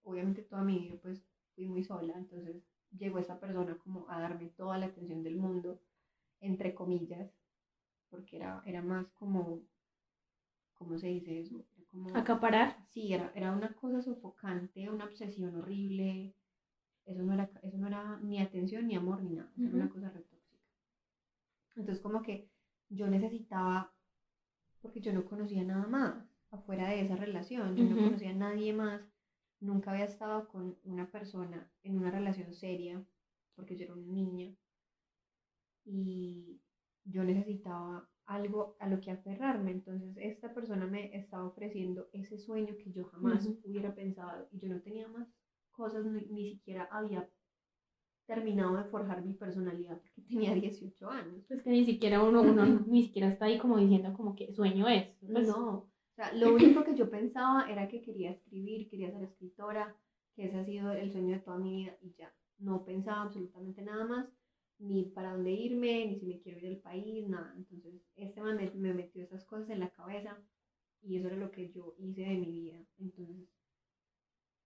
obviamente 0.04 0.42
toda 0.42 0.62
mi 0.64 0.78
vida 0.80 0.96
pues 1.02 1.22
fui 1.54 1.68
muy 1.68 1.84
sola, 1.84 2.14
entonces 2.16 2.62
llegó 2.98 3.18
esa 3.18 3.40
persona 3.40 3.78
como 3.78 4.08
a 4.10 4.20
darme 4.20 4.48
toda 4.50 4.78
la 4.78 4.86
atención 4.86 5.22
del 5.22 5.36
mundo, 5.36 5.80
entre 6.40 6.74
comillas, 6.74 7.30
porque 8.10 8.36
era, 8.38 8.62
era 8.66 8.82
más 8.82 9.06
como, 9.12 9.62
¿cómo 10.74 10.98
se 10.98 11.08
dice 11.08 11.40
eso? 11.40 11.64
Como, 11.94 12.08
Acaparar. 12.18 12.76
sí, 12.88 13.12
era, 13.12 13.30
era 13.36 13.52
una 13.52 13.72
cosa 13.72 14.02
sofocante, 14.02 14.90
una 14.90 15.04
obsesión 15.04 15.54
horrible, 15.54 16.34
eso 17.06 17.22
no 17.22 17.32
era, 17.32 17.48
eso 17.62 17.78
no 17.78 17.86
era 17.86 18.18
ni 18.20 18.40
atención 18.40 18.88
ni 18.88 18.96
amor 18.96 19.22
ni 19.22 19.30
nada, 19.30 19.48
eso 19.56 19.68
era 19.68 19.76
una 19.76 19.88
cosa 19.88 20.10
re 20.10 20.20
tóxica. 20.22 20.58
Entonces 21.76 22.02
como 22.02 22.20
que 22.20 22.48
yo 22.88 23.06
necesitaba, 23.06 23.92
porque 24.82 25.00
yo 25.00 25.12
no 25.12 25.24
conocía 25.24 25.62
nada 25.62 25.86
más 25.86 26.16
afuera 26.50 26.88
de 26.88 27.00
esa 27.00 27.14
relación, 27.14 27.76
yo 27.76 27.84
no 27.84 27.94
conocía 27.94 28.30
a 28.30 28.32
nadie 28.32 28.72
más, 28.72 29.00
nunca 29.60 29.92
había 29.92 30.04
estado 30.04 30.48
con 30.48 30.76
una 30.82 31.04
persona 31.06 31.64
en 31.84 31.96
una 31.96 32.10
relación 32.10 32.52
seria, 32.52 33.00
porque 33.54 33.76
yo 33.76 33.84
era 33.84 33.94
una 33.94 34.12
niña, 34.12 34.52
y 35.84 36.58
yo 37.04 37.22
necesitaba 37.22 38.08
algo 38.26 38.76
a 38.78 38.86
lo 38.88 39.00
que 39.00 39.10
aferrarme, 39.10 39.70
entonces 39.72 40.16
esta 40.16 40.52
persona 40.54 40.86
me 40.86 41.10
estaba 41.16 41.44
ofreciendo 41.46 42.08
ese 42.12 42.38
sueño 42.38 42.76
que 42.76 42.90
yo 42.92 43.04
jamás 43.04 43.44
Ujú. 43.44 43.56
hubiera 43.62 43.94
pensado, 43.94 44.46
y 44.50 44.58
yo 44.58 44.68
no 44.68 44.80
tenía 44.80 45.08
más 45.08 45.28
cosas, 45.70 46.04
ni, 46.04 46.24
ni 46.26 46.54
siquiera 46.54 46.86
había 46.90 47.28
terminado 48.26 48.76
de 48.76 48.84
forjar 48.84 49.22
mi 49.22 49.32
personalidad 49.32 49.98
porque 49.98 50.20
tenía 50.22 50.52
18 50.52 51.08
años. 51.10 51.42
Pues 51.48 51.62
que 51.62 51.70
ni 51.70 51.84
siquiera 51.84 52.20
uno, 52.20 52.42
uno 52.42 52.64
ni 52.86 53.02
siquiera 53.02 53.28
está 53.28 53.46
ahí 53.46 53.56
como 53.56 53.78
diciendo 53.78 54.12
como 54.12 54.34
que 54.34 54.52
sueño 54.52 54.88
es. 54.88 55.06
Pues, 55.32 55.46
No, 55.46 55.74
o 55.74 55.86
sea, 56.14 56.32
lo 56.32 56.52
único 56.52 56.84
que 56.84 56.94
yo 56.94 57.08
pensaba 57.10 57.62
era 57.64 57.88
que 57.88 58.00
quería 58.00 58.30
escribir, 58.30 58.86
quería 58.88 59.10
ser 59.10 59.22
escritora, 59.22 59.96
que 60.34 60.44
ese 60.46 60.58
ha 60.58 60.64
sido 60.64 60.90
el 60.92 61.10
sueño 61.10 61.32
de 61.32 61.40
toda 61.40 61.58
mi 61.58 61.72
vida 61.76 61.96
y 62.00 62.12
ya. 62.18 62.32
No 62.58 62.84
pensaba 62.84 63.22
absolutamente 63.22 63.82
nada 63.82 64.04
más, 64.04 64.26
ni 64.78 65.04
para 65.04 65.32
dónde 65.32 65.52
irme, 65.52 66.06
ni 66.06 66.18
si 66.18 66.26
me 66.26 66.40
quiero 66.40 66.58
ir 66.58 66.64
del 66.64 66.80
país, 66.80 67.28
nada. 67.28 67.54
Entonces, 67.56 68.02
este 68.16 68.40
man 68.40 68.56
me, 68.56 68.70
me 68.72 68.94
metió 68.94 69.22
esas 69.22 69.44
cosas 69.44 69.70
en 69.70 69.80
la 69.80 69.90
cabeza 69.90 70.38
y 71.02 71.16
eso 71.16 71.28
era 71.28 71.36
lo 71.36 71.50
que 71.50 71.70
yo 71.70 71.94
hice 71.98 72.22
de 72.22 72.36
mi 72.36 72.50
vida. 72.50 72.84
Entonces, 72.98 73.48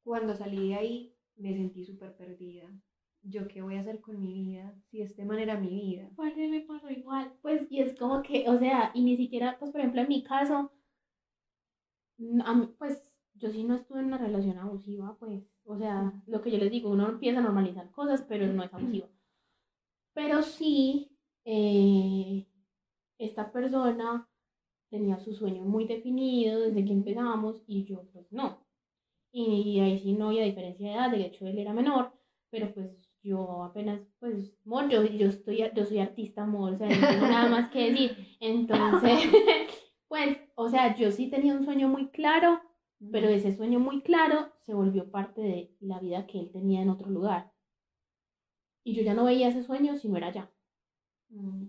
cuando 0.03 0.35
salí 0.35 0.69
de 0.69 0.75
ahí, 0.75 1.15
me 1.37 1.55
sentí 1.55 1.85
súper 1.85 2.17
perdida. 2.17 2.69
¿Yo 3.23 3.49
qué 3.49 3.63
voy 3.63 3.77
a 3.77 3.81
hacer 3.81 4.01
con 4.01 4.21
mi 4.21 4.33
vida? 4.33 4.75
Si 4.91 5.03
este 5.03 5.25
man 5.25 5.39
era 5.39 5.59
mi 5.59 5.69
vida. 5.69 6.11
Parce, 6.17 6.49
me 6.49 6.61
pasó 6.63 6.89
igual. 6.91 7.33
Pues, 7.43 7.67
y 7.71 7.81
es 7.81 7.99
como 7.99 8.23
que, 8.23 8.49
o 8.49 8.59
sea, 8.59 8.91
y 8.95 9.03
ni 9.03 9.17
siquiera, 9.17 9.59
pues, 9.59 9.71
por 9.71 9.81
ejemplo, 9.81 10.01
en 10.01 10.09
mi 10.09 10.23
caso, 10.23 10.73
pues, 12.79 13.13
yo 13.35 13.51
sí 13.51 13.65
no 13.65 13.75
estuve 13.75 14.01
en 14.01 14.07
una 14.07 14.19
relación 14.19 14.59
abusiva, 14.59 15.17
pues, 15.19 15.45
o 15.65 15.77
sea, 15.77 16.13
lo 16.27 16.41
que 16.41 16.51
yo 16.51 16.59
les 16.59 16.71
digo, 16.71 16.91
uno 16.91 17.09
empieza 17.09 17.39
a 17.39 17.43
normalizar 17.43 17.91
cosas, 17.91 18.25
pero 18.29 18.47
no 18.47 18.63
es 18.63 18.73
abusiva. 18.73 19.09
Pero 20.19 20.43
sí, 20.43 21.17
eh, 21.45 22.45
esta 23.19 23.53
persona 23.53 24.29
tenía 24.91 25.17
su 25.21 25.33
sueño 25.33 25.63
muy 25.63 25.87
definido 25.87 26.59
desde 26.59 26.85
que 26.85 26.93
empezamos 26.93 27.63
y 27.69 27.85
yo, 27.85 28.03
pues, 28.13 28.27
no. 28.33 28.67
Y 29.31 29.79
ahí 29.79 30.01
sí 30.01 30.15
no 30.15 30.31
había 30.31 30.43
diferencia 30.43 30.89
de 30.89 30.95
edad, 30.95 31.11
de 31.13 31.25
hecho 31.25 31.47
él 31.47 31.61
era 31.61 31.73
menor, 31.73 32.11
pero 32.51 32.75
pues 32.75 33.09
yo 33.23 33.63
apenas, 33.63 34.01
pues, 34.19 34.59
amor, 34.67 34.89
yo, 34.89 35.05
yo, 35.05 35.29
estoy, 35.29 35.63
yo 35.73 35.85
soy 35.85 36.01
artista, 36.01 36.43
amor, 36.43 36.73
o 36.73 36.79
sea, 36.79 36.89
no 36.89 37.09
tengo 37.09 37.29
nada 37.29 37.49
más 37.49 37.71
que 37.71 37.89
decir. 37.89 38.37
Entonces, 38.41 39.21
pues, 40.09 40.37
o 40.57 40.69
sea, 40.69 40.97
yo 40.97 41.13
sí 41.13 41.31
tenía 41.31 41.55
un 41.55 41.65
sueño 41.65 41.87
muy 41.87 42.09
claro, 42.09 42.61
pero 43.13 43.29
ese 43.29 43.55
sueño 43.55 43.79
muy 43.79 44.01
claro 44.01 44.51
se 44.63 44.75
volvió 44.75 45.13
parte 45.13 45.43
de 45.43 45.77
la 45.79 46.01
vida 46.01 46.27
que 46.27 46.41
él 46.41 46.51
tenía 46.51 46.83
en 46.83 46.91
otro 46.91 47.09
lugar. 47.09 47.53
Y 48.89 48.95
yo 48.95 49.03
ya 49.03 49.15
no 49.15 49.25
veía 49.25 49.49
ese 49.49 49.63
sueño 49.63 49.97
si 49.97 50.09
no 50.09 50.17
era. 50.17 50.51
Mm, 51.31 51.65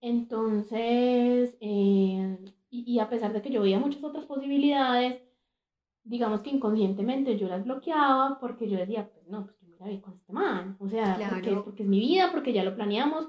Entonces, 0.00 1.56
eh, 1.60 2.38
y, 2.70 2.84
y 2.94 2.98
a 3.00 3.08
pesar 3.08 3.32
de 3.32 3.42
que 3.42 3.50
yo 3.50 3.62
veía 3.62 3.78
muchas 3.78 4.02
otras 4.04 4.26
posibilidades, 4.26 5.22
digamos 6.04 6.40
que 6.42 6.50
inconscientemente 6.50 7.38
yo 7.38 7.48
las 7.48 7.64
bloqueaba 7.64 8.38
porque 8.40 8.68
yo 8.68 8.78
decía, 8.78 9.10
pues 9.12 9.26
no, 9.28 9.46
pues 9.46 9.56
yo 9.60 9.68
me 9.68 9.76
voy 9.78 9.90
a 9.90 9.92
ir 9.94 10.02
con 10.02 10.14
este 10.14 10.32
man, 10.32 10.76
o 10.80 10.88
sea, 10.88 11.16
porque, 11.28 11.50
Claro. 11.50 11.58
es, 11.58 11.64
porque 11.64 11.82
es 11.84 11.88
mi 11.88 12.00
vida, 12.00 12.30
porque 12.32 12.52
ya 12.52 12.64
lo 12.64 12.74
planeamos, 12.76 13.28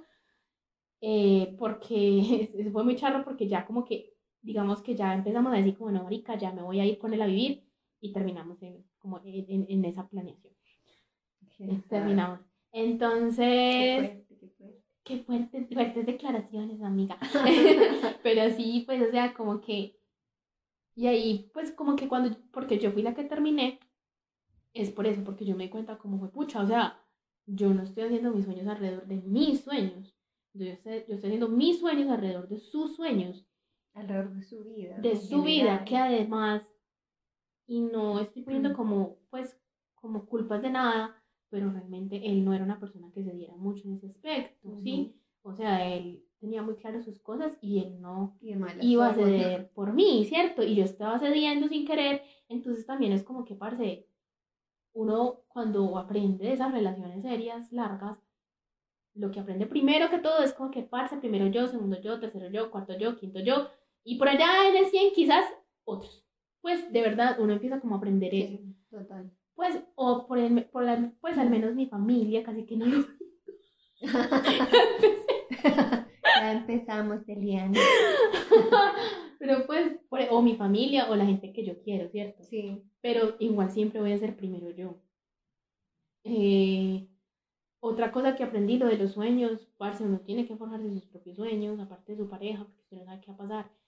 eh, 1.01 1.55
porque 1.59 2.49
eso 2.53 2.71
fue 2.71 2.83
muy 2.83 2.95
charro, 2.95 3.23
porque 3.23 3.47
ya 3.47 3.65
como 3.65 3.83
que, 3.85 4.13
digamos 4.41 4.81
que 4.81 4.95
ya 4.95 5.13
empezamos 5.13 5.53
a 5.53 5.57
decir 5.57 5.77
como, 5.77 5.91
no, 5.91 6.03
marica, 6.03 6.37
ya 6.37 6.51
me 6.53 6.61
voy 6.63 6.79
a 6.79 6.85
ir 6.85 6.97
con 6.99 7.13
él 7.13 7.21
a 7.21 7.27
vivir 7.27 7.63
y 7.99 8.11
terminamos 8.13 8.61
en, 8.63 8.85
como 8.99 9.19
en, 9.23 9.65
en- 9.69 9.85
esa 9.85 10.07
planeación, 10.07 10.53
terminamos. 11.87 12.39
Qué 13.75 13.91
Entonces, 13.91 13.95
fuerte, 13.95 14.37
qué 14.39 14.47
fuerte. 14.49 14.83
qué 15.03 15.17
fuertes, 15.19 15.69
fuertes 15.73 16.05
declaraciones, 16.05 16.81
amiga. 16.81 17.17
Pero 18.23 18.49
sí, 18.55 18.83
pues, 18.85 19.01
o 19.07 19.11
sea, 19.11 19.33
como 19.33 19.61
que 19.61 19.97
Y 20.95 21.07
ahí, 21.07 21.49
pues 21.53 21.71
como 21.71 21.95
que 21.95 22.07
cuando, 22.07 22.37
porque 22.51 22.77
yo 22.79 22.91
fui 22.91 23.01
la 23.01 23.13
que 23.13 23.23
terminé, 23.23 23.79
es 24.73 24.91
por 24.91 25.07
eso, 25.07 25.23
porque 25.23 25.45
yo 25.45 25.55
me 25.55 25.65
di 25.65 25.69
cuenta 25.69 25.97
como 25.97 26.19
fue 26.19 26.31
pucha, 26.31 26.61
o 26.61 26.67
sea, 26.67 27.01
yo 27.45 27.73
no 27.73 27.83
estoy 27.83 28.03
haciendo 28.05 28.31
mis 28.31 28.45
sueños 28.45 28.67
alrededor 28.67 29.07
de 29.07 29.21
mis 29.21 29.61
sueños, 29.61 30.15
yo 30.53 30.65
estoy, 30.65 31.05
yo 31.07 31.15
estoy 31.15 31.29
haciendo 31.29 31.49
mis 31.49 31.79
sueños 31.79 32.09
alrededor 32.09 32.47
de 32.49 32.59
sus 32.59 32.95
sueños. 32.95 33.47
Alrededor 33.93 34.33
de 34.33 34.43
su 34.43 34.63
vida. 34.63 34.97
De 34.97 35.15
su 35.17 35.43
vida, 35.43 35.83
que 35.85 35.97
además, 35.97 36.69
y 37.67 37.81
no 37.81 38.19
estoy 38.19 38.43
poniendo 38.43 38.73
como, 38.73 39.17
pues, 39.29 39.59
como 39.95 40.25
culpas 40.25 40.61
de 40.61 40.69
nada, 40.71 41.20
pero 41.51 41.69
realmente 41.69 42.25
él 42.25 42.43
no 42.43 42.53
era 42.53 42.63
una 42.63 42.79
persona 42.79 43.11
que 43.13 43.23
se 43.23 43.33
diera 43.33 43.55
mucho 43.55 43.87
en 43.87 43.95
ese 43.95 44.07
aspecto, 44.07 44.79
¿sí? 44.81 45.13
O 45.43 45.53
sea, 45.53 45.85
él 45.93 46.23
tenía 46.39 46.63
muy 46.63 46.75
claro 46.75 47.03
sus 47.03 47.19
cosas 47.19 47.57
y 47.61 47.79
él 47.79 47.99
no 47.99 48.37
iba 48.41 49.09
a 49.09 49.13
ceder 49.13 49.69
por 49.73 49.93
mí, 49.93 50.25
¿cierto? 50.25 50.63
Y 50.63 50.75
yo 50.75 50.85
estaba 50.85 51.19
cediendo 51.19 51.67
sin 51.67 51.85
querer, 51.85 52.23
entonces 52.47 52.85
también 52.85 53.11
es 53.11 53.23
como 53.23 53.43
que, 53.43 53.55
parce, 53.55 54.07
uno 54.93 55.41
cuando 55.49 55.97
aprende 55.97 56.45
de 56.45 56.53
esas 56.53 56.71
relaciones 56.71 57.21
serias, 57.21 57.71
largas, 57.71 58.17
lo 59.13 59.29
que 59.29 59.41
aprende 59.41 59.65
primero 59.65 60.09
que 60.09 60.19
todo 60.19 60.41
es 60.43 60.53
como 60.53 60.71
que, 60.71 60.83
parce, 60.83 61.17
primero 61.17 61.47
yo, 61.47 61.67
segundo 61.67 61.99
yo, 62.01 62.19
tercero 62.21 62.49
yo, 62.49 62.71
cuarto 62.71 62.97
yo, 62.97 63.17
quinto 63.17 63.41
yo, 63.41 63.67
y 64.05 64.17
por 64.17 64.29
allá 64.29 64.69
en 64.69 64.77
el 64.77 64.85
100 64.85 65.13
quizás 65.13 65.45
otros. 65.83 66.25
Pues 66.61 66.93
de 66.93 67.01
verdad 67.01 67.39
uno 67.41 67.53
empieza 67.53 67.81
como 67.81 67.95
a 67.95 67.97
aprender 67.97 68.33
eso. 68.33 68.59
Total 68.89 69.31
pues, 69.55 69.83
o 69.95 70.27
por, 70.27 70.39
el, 70.39 70.65
por 70.65 70.83
la, 70.83 71.13
pues 71.21 71.37
al 71.37 71.49
menos 71.49 71.75
mi 71.75 71.87
familia, 71.87 72.43
casi 72.43 72.65
que 72.65 72.77
no 72.77 72.85
lo 72.85 73.05
Ya 76.41 76.53
empezamos, 76.53 77.27
Eliana. 77.27 77.79
Pero 79.39 79.65
pues, 79.67 79.99
o 80.29 80.41
mi 80.41 80.55
familia 80.55 81.09
o 81.09 81.15
la 81.15 81.25
gente 81.25 81.53
que 81.53 81.65
yo 81.65 81.81
quiero, 81.83 82.09
¿cierto? 82.09 82.43
Sí. 82.43 82.81
Pero 83.01 83.35
igual 83.39 83.71
siempre 83.71 83.99
voy 83.99 84.13
a 84.13 84.17
ser 84.17 84.35
primero 84.35 84.69
yo. 84.71 84.95
Eh, 86.23 87.07
otra 87.79 88.11
cosa 88.11 88.35
que 88.35 88.43
aprendí, 88.43 88.77
lo 88.77 88.87
de 88.87 88.97
los 88.97 89.13
sueños, 89.13 89.67
parce, 89.77 90.03
uno 90.03 90.19
tiene 90.19 90.47
que 90.47 90.55
forjarse 90.55 90.91
sus 90.91 91.05
propios 91.05 91.35
sueños, 91.35 91.79
aparte 91.79 92.13
de 92.13 92.19
su 92.19 92.29
pareja, 92.29 92.63
porque 92.63 92.81
usted 92.81 92.97
no 92.97 93.05
sabe 93.05 93.21
qué 93.21 93.31
va 93.31 93.33
a 93.33 93.37
pasar 93.37 93.80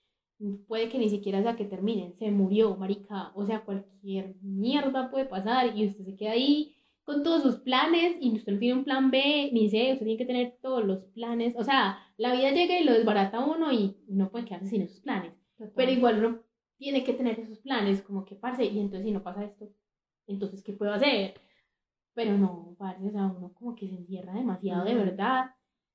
puede 0.67 0.89
que 0.89 0.97
ni 0.97 1.09
siquiera 1.09 1.41
sea 1.41 1.55
que 1.55 1.65
terminen, 1.65 2.13
se 2.17 2.31
murió, 2.31 2.75
marica, 2.75 3.31
o 3.35 3.45
sea, 3.45 3.63
cualquier 3.63 4.35
mierda 4.41 5.09
puede 5.09 5.25
pasar 5.25 5.77
y 5.77 5.87
usted 5.87 6.05
se 6.05 6.15
queda 6.15 6.31
ahí 6.31 6.75
con 7.03 7.23
todos 7.23 7.43
sus 7.43 7.57
planes 7.57 8.17
y 8.19 8.33
usted 8.33 8.53
no 8.53 8.59
tiene 8.59 8.79
un 8.79 8.83
plan 8.83 9.11
B, 9.11 9.49
ni 9.51 9.69
sé, 9.69 9.93
usted 9.93 10.05
tiene 10.05 10.17
que 10.17 10.25
tener 10.25 10.57
todos 10.61 10.85
los 10.85 11.03
planes, 11.13 11.53
o 11.57 11.63
sea, 11.63 11.97
la 12.17 12.33
vida 12.33 12.51
llega 12.51 12.79
y 12.79 12.83
lo 12.83 12.93
desbarata 12.93 13.45
uno 13.45 13.71
y 13.71 13.97
no 14.07 14.29
puede 14.31 14.45
quedarse 14.45 14.69
sin 14.69 14.81
esos 14.81 15.01
planes, 15.01 15.33
pero 15.75 15.91
igual 15.91 16.23
uno 16.23 16.39
tiene 16.77 17.03
que 17.03 17.13
tener 17.13 17.39
esos 17.39 17.59
planes, 17.59 18.01
como 18.01 18.25
que 18.25 18.35
parce, 18.35 18.65
y 18.65 18.79
entonces 18.79 19.05
si 19.05 19.11
no 19.11 19.23
pasa 19.23 19.43
esto, 19.43 19.69
entonces 20.27 20.63
¿qué 20.63 20.73
puedo 20.73 20.93
hacer? 20.93 21.35
Pero 22.13 22.37
no, 22.37 22.75
parce, 22.77 23.07
o 23.07 23.11
sea, 23.11 23.25
uno 23.25 23.53
como 23.53 23.75
que 23.75 23.87
se 23.87 23.95
encierra 23.95 24.33
demasiado 24.33 24.85
de 24.85 24.95
verdad 24.95 25.51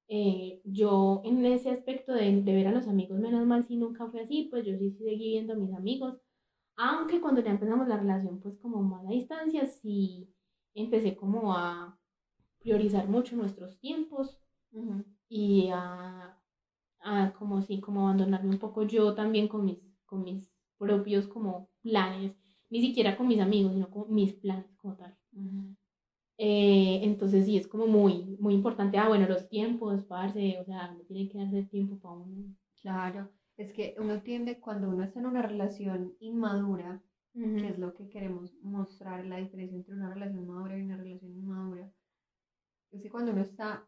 eh, 0.08 0.60
yo 0.64 1.20
en 1.24 1.44
ese 1.44 1.70
aspecto 1.70 2.12
de, 2.12 2.42
de, 2.42 2.54
ver 2.54 2.68
a 2.68 2.72
los 2.72 2.88
amigos, 2.88 3.18
menos 3.18 3.46
mal 3.46 3.64
si 3.64 3.76
nunca 3.76 4.06
fue 4.08 4.22
así, 4.22 4.48
pues 4.50 4.64
yo 4.64 4.76
sí 4.78 4.90
seguí 4.92 5.30
viendo 5.30 5.52
a 5.52 5.56
mis 5.56 5.74
amigos, 5.74 6.18
aunque 6.76 7.20
cuando 7.20 7.42
ya 7.42 7.50
empezamos 7.50 7.88
la 7.88 7.98
relación, 7.98 8.40
pues 8.40 8.56
como 8.58 8.82
más 8.82 9.04
a 9.06 9.10
distancia, 9.10 9.66
sí 9.66 10.32
empecé 10.74 11.16
como 11.16 11.54
a 11.54 11.98
priorizar 12.60 13.08
mucho 13.08 13.36
nuestros 13.36 13.78
tiempos 13.80 14.40
y 15.28 15.68
a, 15.72 16.38
a, 17.00 17.32
como 17.38 17.62
sí, 17.62 17.80
como 17.80 18.02
abandonarme 18.02 18.50
un 18.50 18.58
poco 18.58 18.84
yo 18.84 19.14
también 19.14 19.48
con 19.48 19.64
mis, 19.64 19.78
con 20.06 20.22
mis 20.22 20.50
propios 20.78 21.26
como 21.26 21.68
planes, 21.82 22.36
ni 22.70 22.80
siquiera 22.80 23.16
con 23.16 23.28
mis 23.28 23.40
amigos, 23.40 23.72
sino 23.72 23.90
con 23.90 24.12
mis 24.14 24.34
planes 24.34 24.66
como 24.76 24.96
tal. 24.96 25.16
Eh, 26.40 27.01
entonces 27.03 27.46
sí, 27.46 27.57
es 27.57 27.66
como 27.66 27.88
muy, 27.88 28.37
muy 28.38 28.55
importante. 28.55 28.96
Ah, 28.96 29.09
bueno, 29.09 29.27
los 29.29 29.48
tiempos, 29.48 30.05
parce, 30.05 30.59
o 30.61 30.64
sea, 30.64 30.92
no 30.92 31.01
tiene 31.01 31.29
que 31.29 31.38
darse 31.38 31.64
tiempo 31.64 31.98
para 31.98 32.14
uno. 32.14 32.55
Claro, 32.81 33.29
es 33.57 33.72
que 33.72 33.96
uno 33.98 34.22
tiende, 34.22 34.61
cuando 34.61 34.88
uno 34.88 35.03
está 35.03 35.18
en 35.18 35.27
una 35.27 35.42
relación 35.42 36.14
inmadura, 36.20 37.03
que 37.35 37.68
es 37.68 37.79
lo 37.79 37.94
que 37.94 38.09
queremos 38.09 38.55
mostrar, 38.62 39.24
la 39.27 39.37
diferencia 39.38 39.77
entre 39.77 39.94
una 39.94 40.14
relación 40.14 40.46
madura 40.46 40.79
y 40.79 40.83
una 40.83 40.96
relación 40.96 41.33
inmadura, 41.33 41.92
es 42.92 43.03
que 43.03 43.11
cuando 43.11 43.33
uno 43.33 43.42
está 43.42 43.85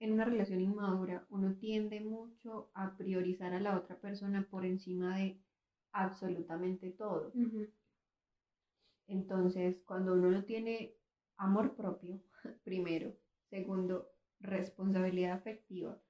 en 0.00 0.12
una 0.12 0.24
relación 0.24 0.60
inmadura, 0.60 1.26
uno 1.30 1.54
tiende 1.56 2.00
mucho 2.00 2.70
a 2.74 2.96
priorizar 2.96 3.52
a 3.52 3.60
la 3.60 3.76
otra 3.76 4.00
persona 4.00 4.46
por 4.50 4.64
encima 4.64 5.16
de 5.16 5.38
absolutamente 5.92 6.90
todo. 6.90 7.30
Entonces, 9.06 9.82
cuando 9.86 10.14
uno 10.14 10.30
no 10.30 10.44
tiene 10.44 10.94
amor 11.42 11.74
propio, 11.74 12.20
primero. 12.64 13.12
Segundo, 13.50 14.08
responsabilidad 14.40 15.32
afectiva. 15.32 16.00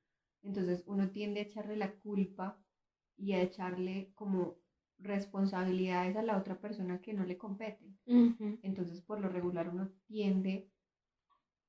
Entonces 0.43 0.85
uno 0.87 1.11
tiende 1.11 1.41
a 1.41 1.45
echarle 1.45 1.77
la 1.77 1.93
culpa 1.93 2.59
y 3.17 3.33
a 3.33 3.43
echarle 3.43 4.13
como 4.15 4.57
responsabilidades 4.99 6.17
a 6.17 6.23
la 6.23 6.37
otra 6.37 6.61
persona 6.61 7.01
que 7.01 7.15
no 7.15 7.25
le 7.25 7.39
competen. 7.39 7.99
Entonces 8.63 9.01
por 9.01 9.21
lo 9.21 9.29
regular 9.29 9.69
uno 9.69 9.91
tiende 10.07 10.71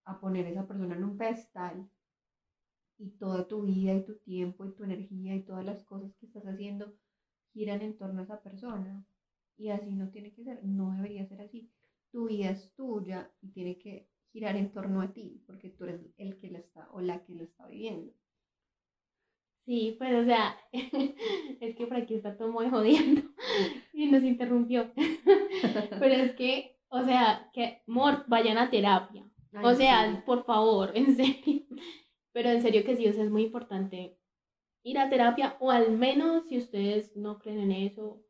a 0.06 0.20
poner 0.20 0.46
a 0.46 0.50
esa 0.50 0.68
persona 0.68 0.96
en 0.96 1.04
un 1.04 1.18
pedestal 1.18 1.90
y 2.98 3.12
toda 3.12 3.48
tu 3.48 3.64
vida 3.64 3.94
y 3.94 4.04
tu 4.04 4.16
tiempo 4.18 4.66
y 4.66 4.74
tu 4.74 4.84
energía 4.84 5.36
y 5.36 5.44
todas 5.44 5.66
las 5.66 5.84
cosas 5.84 6.16
que 6.16 6.26
estás 6.26 6.46
haciendo 6.46 6.94
giran 7.54 7.82
en 7.82 7.98
torno 7.98 8.22
a 8.22 8.24
esa 8.24 8.42
persona. 8.42 9.06
Y 9.58 9.70
así 9.70 9.94
no 9.96 10.10
tiene 10.10 10.34
que 10.34 10.44
ser, 10.44 10.64
no 10.64 10.92
debería 10.92 11.26
ser 11.28 11.42
así 11.42 11.72
tu 12.14 12.28
vida 12.28 12.52
es 12.52 12.72
tuya 12.76 13.30
y 13.42 13.50
tiene 13.50 13.80
que 13.80 14.08
girar 14.32 14.56
en 14.56 14.72
torno 14.72 15.02
a 15.02 15.12
ti, 15.12 15.42
porque 15.48 15.70
tú 15.70 15.84
eres 15.84 16.02
el 16.18 16.38
que 16.38 16.52
lo 16.52 16.60
está 16.60 16.88
o 16.92 17.02
la 17.02 17.26
que 17.26 17.34
lo 17.34 17.44
está 17.44 17.68
viviendo. 17.68 18.14
Sí, 19.66 19.96
pues 19.98 20.14
o 20.14 20.24
sea, 20.24 20.56
es 20.72 21.76
que 21.76 21.88
por 21.88 21.98
aquí 21.98 22.14
está 22.14 22.38
todo 22.38 22.52
muy 22.52 22.70
jodiendo 22.70 23.24
y 23.94 24.12
nos 24.12 24.24
interrumpió. 24.24 24.92
Pero 26.00 26.14
es 26.14 26.36
que, 26.36 26.78
o 26.90 27.04
sea, 27.04 27.50
que, 27.52 27.82
amor, 27.88 28.26
vayan 28.28 28.58
a 28.58 28.70
terapia. 28.70 29.26
o 29.64 29.74
sea, 29.74 30.24
por 30.26 30.46
favor, 30.46 30.92
en 30.96 31.16
serio. 31.16 31.64
Pero 32.32 32.50
en 32.50 32.62
serio 32.62 32.84
que 32.84 32.96
sí, 32.96 33.08
o 33.08 33.14
sea, 33.14 33.24
es 33.24 33.32
muy 33.32 33.44
importante 33.44 34.20
ir 34.84 35.00
a 35.00 35.10
terapia, 35.10 35.56
o 35.60 35.72
al 35.72 35.98
menos 35.98 36.48
si 36.48 36.58
ustedes 36.58 37.16
no 37.16 37.40
creen 37.40 37.60
en 37.60 37.72
eso, 37.72 38.24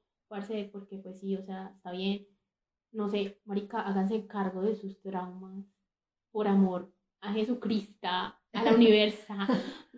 porque 0.71 0.97
pues 0.97 1.19
sí, 1.19 1.35
o 1.35 1.43
sea, 1.43 1.73
está 1.75 1.91
bien 1.91 2.27
no 2.93 3.09
sé, 3.09 3.39
marica, 3.45 3.81
háganse 3.81 4.27
cargo 4.27 4.61
de 4.61 4.75
sus 4.75 5.01
traumas 5.01 5.65
por 6.31 6.47
amor 6.47 6.91
a 7.21 7.33
Jesucristo, 7.33 8.07
a 8.07 8.63
la 8.63 8.73
universa. 8.73 9.47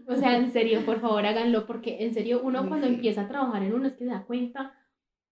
o 0.07 0.15
sea, 0.15 0.37
en 0.37 0.51
serio, 0.51 0.85
por 0.85 0.99
favor, 0.99 1.25
háganlo, 1.25 1.65
porque 1.65 2.03
en 2.03 2.13
serio, 2.13 2.41
uno 2.43 2.67
cuando 2.67 2.87
empieza 2.87 3.21
a 3.21 3.27
trabajar 3.27 3.63
en 3.63 3.73
uno 3.73 3.87
es 3.87 3.93
que 3.93 4.05
se 4.05 4.11
da 4.11 4.25
cuenta 4.25 4.73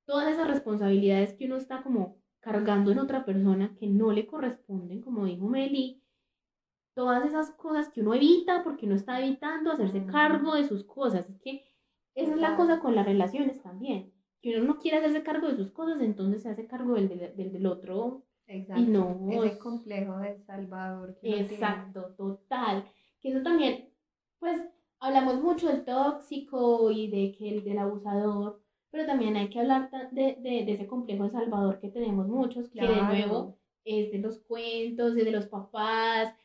todas 0.05 0.31
esas 0.33 0.47
responsabilidades 0.47 1.33
que 1.33 1.45
uno 1.45 1.57
está 1.57 1.81
como 1.83 2.21
cargando 2.39 2.91
en 2.91 2.99
otra 2.99 3.25
persona 3.25 3.73
que 3.79 3.87
no 3.87 4.11
le 4.11 4.27
corresponden, 4.27 5.01
como 5.01 5.25
dijo 5.25 5.47
Meli, 5.47 6.03
todas 6.93 7.25
esas 7.25 7.51
cosas 7.51 7.89
que 7.89 8.01
uno 8.01 8.13
evita 8.13 8.63
porque 8.63 8.85
uno 8.85 8.95
está 8.95 9.19
evitando 9.19 9.71
hacerse 9.71 10.05
cargo 10.05 10.55
de 10.55 10.67
sus 10.67 10.83
cosas. 10.83 11.29
Es 11.29 11.39
que 11.39 11.63
esa 12.15 12.31
es 12.33 12.37
la 12.37 12.55
cosa 12.55 12.79
con 12.79 12.95
las 12.95 13.05
relaciones 13.05 13.61
también 13.61 14.12
que 14.43 14.57
uno 14.57 14.65
no 14.65 14.79
quiere 14.79 14.97
hacerse 14.97 15.23
cargo 15.23 15.47
de 15.47 15.55
sus 15.55 15.71
cosas, 15.71 16.01
entonces 16.01 16.41
se 16.43 16.49
hace 16.49 16.67
cargo 16.67 16.95
del, 16.95 17.07
del, 17.07 17.53
del 17.53 17.65
otro. 17.65 18.23
Exacto. 18.45 18.83
Y 18.83 18.87
no. 18.87 19.29
Ese 19.31 19.57
complejo 19.57 20.17
de 20.17 20.37
Salvador. 20.45 21.17
exacto, 21.21 22.13
total. 22.17 22.83
Que 23.21 23.29
eso 23.29 23.41
también, 23.41 23.89
pues, 24.39 24.61
hablamos 24.99 25.41
mucho 25.41 25.67
del 25.69 25.85
tóxico 25.85 26.91
y 26.91 27.09
de 27.09 27.31
que 27.37 27.55
el 27.55 27.63
del 27.63 27.79
abusador, 27.79 28.61
pero 28.91 29.05
también 29.05 29.37
hay 29.37 29.49
que 29.49 29.61
hablar 29.61 29.89
de, 30.11 30.35
de, 30.41 30.65
de 30.65 30.73
ese 30.73 30.87
complejo 30.87 31.23
de 31.23 31.31
Salvador 31.31 31.79
que 31.79 31.87
tenemos 31.87 32.27
muchos, 32.27 32.69
que 32.69 32.81
de 32.81 33.01
nuevo 33.01 33.57
es 33.85 34.11
de 34.11 34.19
los 34.19 34.39
cuentos, 34.39 35.15
es 35.15 35.23
de 35.23 35.31
los 35.31 35.45
papás, 35.45 36.35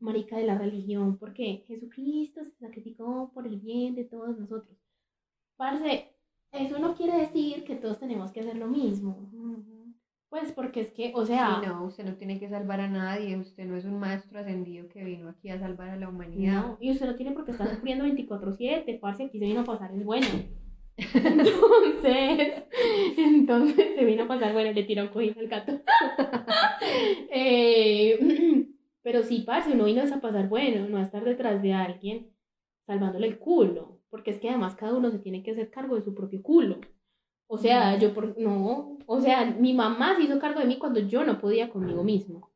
marica 0.00 0.36
de 0.36 0.44
la 0.46 0.58
religión, 0.58 1.18
porque 1.18 1.62
Jesucristo 1.68 2.42
se 2.42 2.50
sacrificó 2.56 3.30
por 3.32 3.46
el 3.46 3.60
bien 3.60 3.94
de 3.94 4.04
todos 4.04 4.36
nosotros. 4.36 4.76
Parce, 5.56 6.15
eso 6.52 6.78
no 6.78 6.94
quiere 6.94 7.18
decir 7.18 7.64
que 7.64 7.76
todos 7.76 7.98
tenemos 7.98 8.32
que 8.32 8.40
hacer 8.40 8.56
lo 8.56 8.66
mismo. 8.66 9.30
Pues 10.28 10.52
porque 10.52 10.80
es 10.80 10.90
que, 10.90 11.12
o 11.14 11.24
sea... 11.24 11.62
no, 11.64 11.84
usted 11.84 12.04
no 12.04 12.14
tiene 12.16 12.38
que 12.38 12.48
salvar 12.48 12.80
a 12.80 12.88
nadie, 12.88 13.36
usted 13.36 13.64
no 13.64 13.76
es 13.76 13.84
un 13.84 13.98
maestro 13.98 14.40
ascendido 14.40 14.88
que 14.88 15.04
vino 15.04 15.28
aquí 15.28 15.50
a 15.50 15.58
salvar 15.58 15.90
a 15.90 15.96
la 15.96 16.08
humanidad. 16.08 16.62
No, 16.62 16.78
y 16.80 16.90
usted 16.90 17.06
no 17.06 17.14
tiene 17.14 17.32
por 17.32 17.44
qué 17.44 17.52
estar 17.52 17.68
sufriendo 17.68 18.04
24/7, 18.04 18.98
parce, 19.00 19.24
aquí 19.24 19.38
se 19.38 19.44
vino 19.44 19.60
a 19.60 19.64
pasar, 19.64 19.92
es 19.94 20.04
bueno. 20.04 20.26
Entonces, 20.98 22.64
entonces 23.18 23.94
se 23.96 24.04
vino 24.04 24.24
a 24.24 24.28
pasar, 24.28 24.54
bueno, 24.54 24.72
le 24.72 24.82
tiró 24.84 25.02
un 25.02 25.08
cojín 25.08 25.34
al 25.38 25.46
gato. 25.46 25.72
eh, 27.30 28.66
pero 29.02 29.22
sí, 29.22 29.42
parce, 29.46 29.72
uno 29.72 29.84
vino 29.84 30.02
a 30.02 30.20
pasar 30.20 30.48
bueno, 30.48 30.88
no 30.88 30.96
a 30.96 31.02
estar 31.02 31.22
detrás 31.22 31.60
de 31.62 31.74
alguien 31.74 32.30
salvándole 32.86 33.26
el 33.26 33.38
culo 33.38 33.95
porque 34.10 34.30
es 34.30 34.38
que 34.38 34.48
además 34.48 34.74
cada 34.74 34.94
uno 34.94 35.10
se 35.10 35.18
tiene 35.18 35.42
que 35.42 35.50
hacer 35.52 35.70
cargo 35.70 35.94
de 35.96 36.02
su 36.02 36.14
propio 36.14 36.42
culo. 36.42 36.80
O 37.48 37.58
sea, 37.58 37.96
yo 37.98 38.12
por, 38.12 38.36
no, 38.38 38.98
o 39.06 39.20
sea, 39.20 39.44
mi 39.44 39.72
mamá 39.72 40.16
se 40.16 40.22
hizo 40.24 40.38
cargo 40.38 40.60
de 40.60 40.66
mí 40.66 40.78
cuando 40.78 41.00
yo 41.00 41.24
no 41.24 41.38
podía 41.38 41.68
conmigo 41.70 42.02
mismo. 42.02 42.50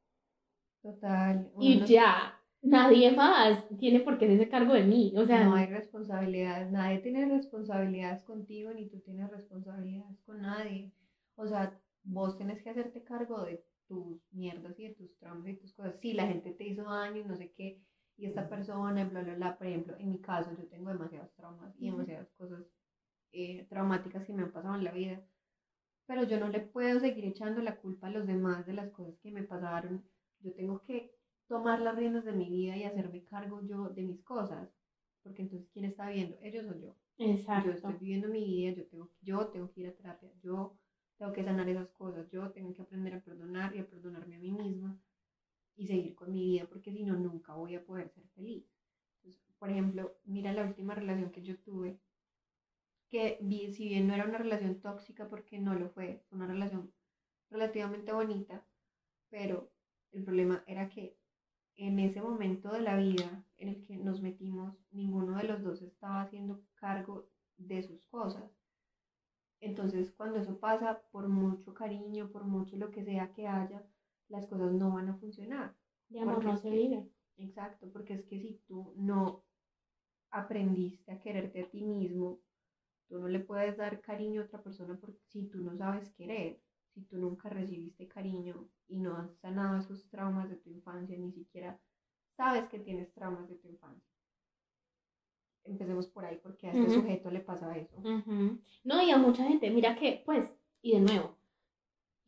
Total. 0.82 1.50
Y 1.60 1.76
no- 1.76 1.86
ya, 1.86 2.40
nadie 2.62 3.10
más 3.12 3.68
tiene 3.78 4.00
por 4.00 4.18
qué 4.18 4.24
hacerse 4.24 4.48
cargo 4.48 4.72
de 4.74 4.82
mí. 4.82 5.12
O 5.16 5.24
sea, 5.24 5.44
No 5.44 5.54
hay 5.54 5.66
responsabilidades, 5.66 6.70
nadie 6.72 6.98
tiene 6.98 7.26
responsabilidades 7.26 8.22
contigo 8.24 8.72
ni 8.72 8.88
tú 8.88 8.98
tienes 9.00 9.30
responsabilidades 9.30 10.18
con 10.26 10.40
nadie. 10.40 10.90
O 11.36 11.46
sea, 11.46 11.78
vos 12.02 12.36
tienes 12.36 12.62
que 12.62 12.70
hacerte 12.70 13.02
cargo 13.02 13.42
de 13.44 13.62
tus 13.86 14.20
mierdas 14.32 14.78
y 14.78 14.88
de 14.88 14.94
tus 14.94 15.16
traumas 15.18 15.48
y 15.48 15.54
tus 15.56 15.72
cosas. 15.72 15.96
Sí, 16.00 16.12
la 16.14 16.26
gente 16.26 16.52
te 16.52 16.64
hizo 16.66 16.84
daño 16.84 17.20
y 17.20 17.24
no 17.24 17.36
sé 17.36 17.52
qué, 17.56 17.80
y 18.20 18.26
esta 18.26 18.48
persona, 18.48 19.04
bla, 19.06 19.22
bla, 19.22 19.34
bla. 19.34 19.56
Por 19.56 19.66
ejemplo, 19.66 19.96
en 19.98 20.10
mi 20.10 20.18
caso, 20.18 20.50
yo 20.54 20.68
tengo 20.68 20.90
demasiados 20.90 21.32
traumas 21.32 21.74
y 21.78 21.86
demasiadas 21.90 22.28
cosas 22.36 22.66
eh, 23.32 23.66
traumáticas 23.70 24.26
que 24.26 24.34
me 24.34 24.42
han 24.42 24.52
pasado 24.52 24.74
en 24.74 24.84
la 24.84 24.92
vida. 24.92 25.22
Pero 26.06 26.24
yo 26.24 26.38
no 26.38 26.48
le 26.48 26.60
puedo 26.60 27.00
seguir 27.00 27.24
echando 27.24 27.62
la 27.62 27.76
culpa 27.76 28.08
a 28.08 28.10
los 28.10 28.26
demás 28.26 28.66
de 28.66 28.74
las 28.74 28.90
cosas 28.90 29.16
que 29.22 29.30
me 29.30 29.42
pasaron. 29.42 30.04
Yo 30.40 30.52
tengo 30.52 30.82
que 30.82 31.14
tomar 31.48 31.80
las 31.80 31.96
riendas 31.96 32.24
de 32.24 32.32
mi 32.32 32.50
vida 32.50 32.76
y 32.76 32.84
hacerme 32.84 33.24
cargo 33.24 33.62
yo 33.62 33.88
de 33.88 34.02
mis 34.02 34.20
cosas. 34.22 34.68
Porque 35.22 35.42
entonces, 35.42 35.70
¿quién 35.72 35.86
está 35.86 36.10
viendo? 36.10 36.36
Ellos 36.42 36.66
o 36.66 36.78
yo. 36.78 36.94
Yo 37.16 37.26
exacto. 37.26 37.70
estoy 37.70 37.94
viviendo 37.94 38.28
mi 38.28 38.44
vida, 38.44 38.72
yo 38.72 38.86
tengo, 38.86 39.10
yo 39.22 39.46
tengo 39.48 39.70
que 39.72 39.80
ir 39.80 39.86
a 39.88 39.92
terapia, 39.92 40.30
yo 40.42 40.76
tengo 41.16 41.32
que 41.32 41.44
sanar 41.44 41.68
esas 41.68 41.88
cosas, 41.90 42.30
yo 42.30 42.50
tengo 42.50 42.74
que 42.74 42.82
aprender 42.82 43.14
a 43.14 43.20
perdonar 43.20 43.74
y 43.74 43.78
a 43.78 43.86
perdonarme 43.86 44.36
a 44.36 44.38
mí 44.38 44.52
misma 44.52 44.98
y 45.76 45.86
seguir 45.86 46.14
con 46.14 46.32
mi 46.32 46.44
vida, 46.44 46.66
porque 46.66 46.92
si 46.92 47.04
no, 47.04 47.16
nunca 47.16 47.54
voy 47.54 47.74
a 47.74 47.84
poder 47.84 48.08
ser 48.10 48.26
feliz. 48.34 48.64
Entonces, 49.16 49.42
por 49.58 49.70
ejemplo, 49.70 50.16
mira 50.24 50.52
la 50.52 50.64
última 50.64 50.94
relación 50.94 51.30
que 51.30 51.42
yo 51.42 51.58
tuve, 51.58 51.98
que 53.08 53.38
si 53.72 53.88
bien 53.88 54.06
no 54.06 54.14
era 54.14 54.24
una 54.24 54.38
relación 54.38 54.80
tóxica, 54.80 55.28
porque 55.28 55.58
no 55.58 55.74
lo 55.74 55.88
fue, 55.90 56.22
fue 56.28 56.38
una 56.38 56.46
relación 56.46 56.92
relativamente 57.50 58.12
bonita, 58.12 58.64
pero 59.28 59.70
el 60.12 60.24
problema 60.24 60.62
era 60.66 60.88
que 60.88 61.16
en 61.76 61.98
ese 61.98 62.20
momento 62.20 62.70
de 62.72 62.80
la 62.80 62.96
vida 62.96 63.44
en 63.56 63.68
el 63.68 63.84
que 63.84 63.96
nos 63.96 64.20
metimos, 64.20 64.74
ninguno 64.92 65.36
de 65.36 65.44
los 65.44 65.62
dos 65.62 65.82
estaba 65.82 66.22
haciendo 66.22 66.62
cargo 66.74 67.26
de 67.56 67.82
sus 67.82 68.04
cosas. 68.06 68.50
Entonces, 69.60 70.12
cuando 70.12 70.38
eso 70.38 70.58
pasa, 70.58 71.02
por 71.10 71.28
mucho 71.28 71.74
cariño, 71.74 72.30
por 72.30 72.44
mucho 72.44 72.76
lo 72.76 72.90
que 72.90 73.04
sea 73.04 73.32
que 73.32 73.46
haya, 73.46 73.82
las 74.30 74.46
cosas 74.46 74.72
no 74.72 74.92
van 74.92 75.08
a 75.08 75.16
funcionar. 75.16 75.74
De 76.08 76.20
amor 76.20 76.42
no 76.42 76.56
se 76.56 76.70
vive. 76.70 77.08
Exacto, 77.36 77.90
porque 77.92 78.14
es 78.14 78.24
que 78.24 78.40
si 78.40 78.60
tú 78.66 78.94
no 78.96 79.44
aprendiste 80.30 81.12
a 81.12 81.20
quererte 81.20 81.62
a 81.62 81.70
ti 81.70 81.84
mismo, 81.84 82.40
tú 83.08 83.18
no 83.18 83.28
le 83.28 83.40
puedes 83.40 83.76
dar 83.76 84.00
cariño 84.00 84.40
a 84.40 84.44
otra 84.44 84.62
persona 84.62 84.96
porque 85.00 85.20
si 85.28 85.48
tú 85.48 85.58
no 85.58 85.76
sabes 85.76 86.10
querer, 86.12 86.60
si 86.94 87.02
tú 87.02 87.18
nunca 87.18 87.48
recibiste 87.48 88.08
cariño 88.08 88.68
y 88.88 88.98
no 88.98 89.16
has 89.16 89.36
sanado 89.38 89.78
esos 89.78 90.08
traumas 90.08 90.48
de 90.48 90.56
tu 90.56 90.70
infancia, 90.70 91.16
ni 91.16 91.32
siquiera 91.32 91.80
sabes 92.36 92.68
que 92.68 92.78
tienes 92.78 93.12
traumas 93.12 93.48
de 93.48 93.56
tu 93.56 93.68
infancia. 93.68 94.08
Empecemos 95.64 96.06
por 96.06 96.24
ahí, 96.24 96.38
porque 96.42 96.68
a 96.68 96.72
este 96.72 96.90
sujeto 96.90 97.30
le 97.30 97.40
pasa 97.40 97.76
eso. 97.76 98.00
No, 98.84 99.02
y 99.02 99.10
a 99.10 99.18
mucha 99.18 99.44
gente, 99.46 99.70
mira 99.70 99.94
que, 99.96 100.22
pues, 100.24 100.52
y 100.82 100.92
de 100.92 101.00
nuevo, 101.00 101.36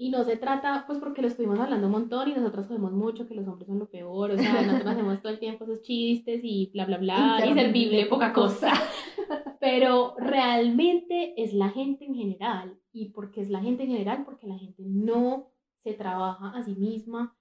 y 0.03 0.11
no 0.11 0.25
se 0.25 0.37
trata, 0.37 0.83
pues 0.85 0.99
porque 0.99 1.23
lo 1.23 1.29
estuvimos 1.29 1.61
hablando 1.61 1.87
un 1.87 1.93
montón 1.93 2.29
y 2.29 2.35
nosotros 2.35 2.67
sabemos 2.67 2.91
mucho 2.91 3.29
que 3.29 3.37
los 3.37 3.47
hombres 3.47 3.69
son 3.69 3.79
lo 3.79 3.89
peor, 3.89 4.33
o 4.33 4.37
sea, 4.37 4.61
nosotros 4.63 4.95
hacemos 4.95 5.23
todo 5.23 5.33
el 5.33 5.39
tiempo 5.39 5.63
esos 5.63 5.83
chistes 5.83 6.41
y 6.43 6.73
bla, 6.73 6.87
bla, 6.87 6.99
bla, 6.99 7.47
y 7.49 7.55
servible 7.55 8.07
poca 8.07 8.33
cosa. 8.33 8.73
Pero 9.61 10.17
realmente 10.19 11.41
es 11.41 11.55
la 11.55 11.69
gente 11.69 12.05
en 12.05 12.17
general. 12.17 12.77
¿Y 12.93 13.11
por 13.11 13.31
qué 13.31 13.43
es 13.43 13.49
la 13.49 13.61
gente 13.61 13.85
en 13.85 13.91
general? 13.91 14.25
Porque 14.25 14.49
la 14.49 14.59
gente 14.59 14.83
no 14.85 15.53
se 15.79 15.93
trabaja 15.93 16.51
a 16.51 16.65
sí 16.65 16.75
misma 16.75 17.37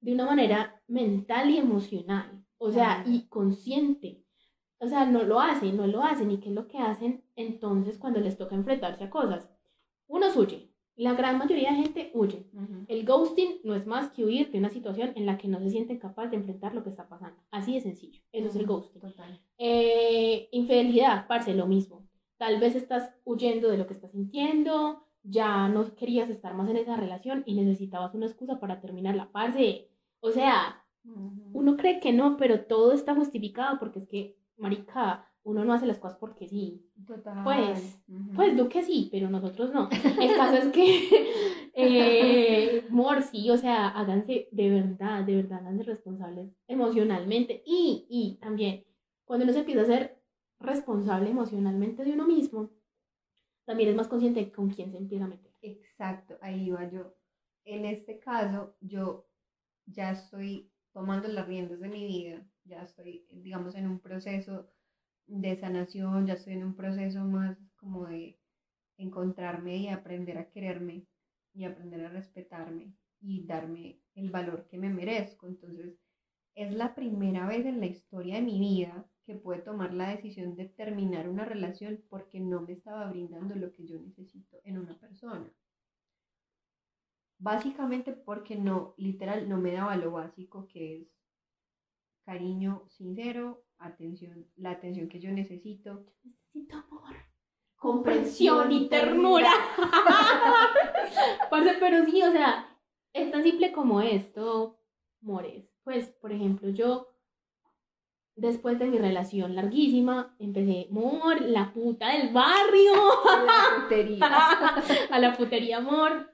de 0.00 0.14
una 0.14 0.24
manera 0.24 0.80
mental 0.88 1.50
y 1.50 1.58
emocional, 1.58 2.46
o 2.56 2.70
sea, 2.70 3.04
y 3.06 3.28
consciente. 3.28 4.24
O 4.78 4.88
sea, 4.88 5.04
no 5.04 5.22
lo 5.22 5.38
hacen, 5.38 5.76
no 5.76 5.86
lo 5.86 6.02
hacen. 6.02 6.30
¿Y 6.30 6.40
qué 6.40 6.48
es 6.48 6.54
lo 6.54 6.66
que 6.66 6.78
hacen 6.78 7.24
entonces 7.34 7.98
cuando 7.98 8.20
les 8.20 8.38
toca 8.38 8.54
enfrentarse 8.54 9.04
a 9.04 9.10
cosas? 9.10 9.50
Unos 10.06 10.34
huye. 10.34 10.65
La 10.96 11.12
gran 11.12 11.36
mayoría 11.36 11.70
de 11.70 11.76
gente 11.76 12.10
huye. 12.14 12.46
El 12.88 13.04
ghosting 13.04 13.60
no 13.64 13.74
es 13.74 13.86
más 13.86 14.10
que 14.10 14.24
huir 14.24 14.50
de 14.50 14.58
una 14.58 14.70
situación 14.70 15.12
en 15.14 15.26
la 15.26 15.36
que 15.36 15.46
no 15.46 15.60
se 15.60 15.68
sienten 15.68 15.98
capaces 15.98 16.30
de 16.30 16.38
enfrentar 16.38 16.74
lo 16.74 16.82
que 16.82 16.88
está 16.88 17.06
pasando. 17.06 17.38
Así 17.50 17.74
de 17.74 17.82
sencillo. 17.82 18.20
Eso 18.32 18.48
es 18.48 18.56
el 18.56 18.66
ghosting. 18.66 19.02
Total. 19.02 19.38
Eh, 19.58 20.48
infidelidad, 20.52 21.26
parce, 21.26 21.54
lo 21.54 21.66
mismo. 21.66 22.08
Tal 22.38 22.58
vez 22.60 22.74
estás 22.74 23.10
huyendo 23.24 23.68
de 23.68 23.76
lo 23.76 23.86
que 23.86 23.92
estás 23.92 24.12
sintiendo, 24.12 25.02
ya 25.22 25.68
no 25.68 25.94
querías 25.94 26.30
estar 26.30 26.54
más 26.54 26.68
en 26.70 26.76
esa 26.76 26.96
relación 26.96 27.42
y 27.46 27.54
necesitabas 27.54 28.14
una 28.14 28.26
excusa 28.26 28.58
para 28.58 28.80
terminarla, 28.80 29.30
parce. 29.32 29.90
O 30.20 30.30
sea, 30.30 30.82
uno 31.52 31.76
cree 31.76 32.00
que 32.00 32.12
no, 32.12 32.36
pero 32.36 32.64
todo 32.64 32.92
está 32.92 33.14
justificado 33.14 33.78
porque 33.78 34.00
es 34.00 34.08
que, 34.08 34.36
marica, 34.56 35.28
uno 35.46 35.64
no 35.64 35.72
hace 35.72 35.86
las 35.86 35.98
cosas 35.98 36.18
porque 36.18 36.48
sí. 36.48 36.84
Total. 37.06 37.44
Pues, 37.44 38.02
Ujú. 38.08 38.34
Pues 38.34 38.56
Duque 38.56 38.82
sí, 38.82 39.08
pero 39.12 39.30
nosotros 39.30 39.72
no. 39.72 39.88
El 40.20 40.34
caso 40.34 40.56
es 40.56 40.68
que, 40.68 41.08
eh, 41.74 42.84
Mor, 42.90 43.22
sí, 43.22 43.48
o 43.50 43.56
sea, 43.56 43.88
háganse 43.90 44.48
de 44.50 44.70
verdad, 44.70 45.22
de 45.22 45.36
verdad, 45.36 45.60
háganse 45.60 45.84
responsables 45.84 46.50
emocionalmente. 46.66 47.62
Y, 47.64 48.06
y 48.10 48.38
también, 48.40 48.84
cuando 49.24 49.44
uno 49.44 49.52
se 49.52 49.60
empieza 49.60 49.82
a 49.82 49.86
ser 49.86 50.20
responsable 50.58 51.30
emocionalmente 51.30 52.04
de 52.04 52.12
uno 52.12 52.26
mismo, 52.26 52.70
también 53.64 53.90
es 53.90 53.96
más 53.96 54.08
consciente 54.08 54.40
de 54.40 54.50
con 54.50 54.68
quién 54.70 54.90
se 54.90 54.98
empieza 54.98 55.26
a 55.26 55.28
meter. 55.28 55.52
Exacto, 55.62 56.38
ahí 56.40 56.66
iba 56.66 56.90
yo. 56.90 57.14
En 57.64 57.84
este 57.84 58.18
caso, 58.18 58.74
yo 58.80 59.28
ya 59.86 60.10
estoy 60.10 60.72
tomando 60.92 61.28
las 61.28 61.46
riendas 61.46 61.78
de 61.78 61.88
mi 61.88 62.04
vida, 62.04 62.44
ya 62.64 62.82
estoy, 62.82 63.28
digamos, 63.30 63.76
en 63.76 63.86
un 63.86 64.00
proceso 64.00 64.68
de 65.26 65.56
sanación, 65.56 66.26
ya 66.26 66.34
estoy 66.34 66.54
en 66.54 66.64
un 66.64 66.76
proceso 66.76 67.24
más 67.24 67.58
como 67.76 68.06
de 68.06 68.38
encontrarme 68.96 69.76
y 69.76 69.88
aprender 69.88 70.38
a 70.38 70.50
quererme 70.50 71.06
y 71.54 71.64
aprender 71.64 72.04
a 72.04 72.10
respetarme 72.10 72.94
y 73.20 73.46
darme 73.46 74.00
el 74.14 74.30
valor 74.30 74.66
que 74.68 74.78
me 74.78 74.90
merezco. 74.90 75.46
Entonces, 75.46 75.98
es 76.54 76.72
la 76.72 76.94
primera 76.94 77.46
vez 77.46 77.66
en 77.66 77.80
la 77.80 77.86
historia 77.86 78.36
de 78.36 78.42
mi 78.42 78.58
vida 78.58 79.06
que 79.24 79.34
pude 79.34 79.58
tomar 79.58 79.92
la 79.92 80.10
decisión 80.10 80.54
de 80.56 80.66
terminar 80.66 81.28
una 81.28 81.44
relación 81.44 82.00
porque 82.08 82.40
no 82.40 82.62
me 82.62 82.74
estaba 82.74 83.10
brindando 83.10 83.54
lo 83.56 83.72
que 83.72 83.86
yo 83.86 83.98
necesito 83.98 84.58
en 84.64 84.78
una 84.78 84.98
persona. 84.98 85.52
Básicamente 87.38 88.12
porque 88.12 88.56
no, 88.56 88.94
literal, 88.96 89.48
no 89.48 89.58
me 89.58 89.72
daba 89.72 89.96
lo 89.96 90.12
básico 90.12 90.66
que 90.68 91.02
es 91.02 91.08
cariño 92.24 92.84
sincero, 92.88 93.65
atención, 93.78 94.46
la 94.56 94.72
atención 94.72 95.08
que 95.08 95.20
yo 95.20 95.30
necesito. 95.30 96.04
Necesito 96.24 96.76
amor, 96.76 97.16
comprensión 97.76 98.72
y 98.72 98.88
ternura. 98.88 99.50
Parce, 101.50 101.76
pero 101.78 102.04
sí, 102.04 102.22
o 102.22 102.32
sea, 102.32 102.76
es 103.12 103.30
tan 103.30 103.42
simple 103.42 103.72
como 103.72 104.00
esto, 104.00 104.78
Mores. 105.20 105.70
Pues, 105.84 106.08
por 106.20 106.32
ejemplo, 106.32 106.68
yo, 106.70 107.08
después 108.34 108.78
de 108.78 108.86
mi 108.86 108.98
relación 108.98 109.54
larguísima, 109.54 110.34
empecé, 110.38 110.88
amor, 110.90 111.40
la 111.42 111.72
puta 111.72 112.10
del 112.10 112.32
barrio. 112.32 112.92
La 113.46 113.82
putería. 113.82 114.26
a 115.10 115.18
la 115.18 115.36
putería 115.36 115.78
amor. 115.78 116.32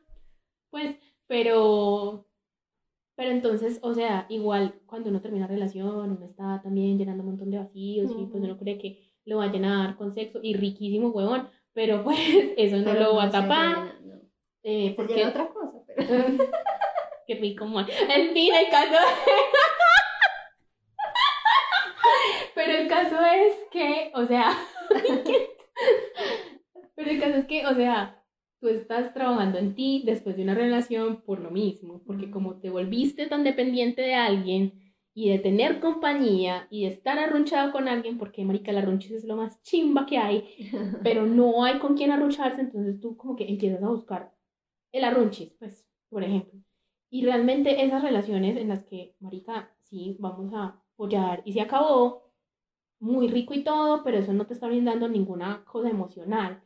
Pues, 0.71 0.97
pero, 1.27 2.27
pero 3.17 3.31
entonces, 3.31 3.79
o 3.83 3.95
sea, 3.95 4.27
igual 4.29 4.75
cuando 4.87 5.11
uno 5.11 5.21
termina 5.21 5.47
relación, 5.47 6.11
uno 6.13 6.25
está 6.25 6.61
también 6.63 6.99
llenando 6.99 7.23
un 7.23 7.31
montón 7.31 7.51
de 7.51 7.59
vacíos 7.59 8.11
y 8.19 8.27
pues 8.27 8.43
uno 8.43 8.59
cree 8.59 8.79
que 8.79 8.99
lo 9.25 9.39
va 9.39 9.45
a 9.45 9.53
llenar 9.53 9.97
con 9.97 10.13
sexo 10.13 10.41
y 10.43 10.55
riquísimo, 10.55 11.09
huevón, 11.11 11.49
pero 11.73 12.03
pues 12.05 12.19
eso 12.57 12.77
no 12.79 12.85
Pero 12.85 13.01
lo 13.01 13.17
va 13.17 13.25
a 13.25 13.31
se 13.31 13.33
tapar. 13.33 13.95
no. 14.03 14.15
eh, 14.63 14.89
Se 14.91 14.95
porque 14.97 15.15
llena 15.15 15.31
otra 15.31 15.49
cosa, 15.49 15.79
pero... 15.87 16.09
Qué 17.27 17.35
rico, 17.37 17.65
amor. 17.65 17.87
En 17.89 18.33
fin, 18.35 18.53
el 18.53 18.69
caso. 18.69 18.97
Pero 22.55 22.73
el 22.79 22.89
caso 22.89 23.17
es 23.25 23.55
que, 23.71 24.13
o 24.15 24.25
sea. 24.27 24.53
Pero 26.95 27.11
el 27.11 27.21
caso 27.21 27.37
es 27.39 27.47
que, 27.47 27.67
o 27.67 27.75
sea, 27.75 28.22
tú 28.63 28.69
estás 28.69 29.13
trabajando 29.13 29.59
en 29.59 29.75
ti 29.75 30.05
después 30.07 30.37
de 30.37 30.45
una 30.45 30.55
relación 30.55 31.21
por 31.23 31.41
lo 31.41 31.51
mismo. 31.51 32.01
Porque 32.07 32.31
como 32.31 32.61
te 32.61 32.71
volviste 32.71 33.27
tan 33.27 33.43
dependiente 33.43 34.03
de 34.03 34.15
alguien 34.15 34.95
y 35.13 35.31
de 35.31 35.41
tener 35.41 35.81
compañía 35.81 36.69
y 36.71 36.85
de 36.85 36.95
estar 36.95 37.19
arrunchado 37.19 37.73
con 37.73 37.89
alguien, 37.89 38.19
porque, 38.19 38.45
marica, 38.45 38.71
la 38.71 38.81
arrunchis 38.81 39.11
es 39.11 39.25
lo 39.25 39.37
más 39.37 39.61
chimba 39.63 40.07
que 40.07 40.17
hay 40.17 40.45
pero 41.03 41.27
no 41.27 41.65
hay 41.65 41.81
con 41.81 41.97
quién 41.97 42.13
arruncharse, 42.13 42.61
entonces 42.61 43.01
tú 43.01 43.17
como 43.17 43.35
que 43.35 43.49
empiezas 43.49 43.83
a 43.83 43.89
buscar 43.89 44.33
el 44.93 45.05
arrunchis, 45.05 45.51
pues, 45.59 45.85
por 46.09 46.23
ejemplo. 46.23 46.61
Y 47.11 47.25
realmente 47.25 47.85
esas 47.85 48.03
relaciones 48.03 48.57
en 48.57 48.69
las 48.69 48.85
que, 48.85 49.17
marica, 49.19 49.75
sí, 49.83 50.17
vamos 50.21 50.55
a 50.55 50.81
apoyar 50.95 51.43
y 51.45 51.53
se 51.53 51.61
acabó, 51.61 52.33
muy 53.01 53.27
rico 53.27 53.53
y 53.55 53.65
todo, 53.65 54.05
pero 54.05 54.19
eso 54.19 54.33
no 54.33 54.47
te 54.47 54.55
está 54.55 54.69
brindando 54.69 55.09
ninguna 55.09 55.65
cosa 55.65 55.91
emocional. 55.91 56.63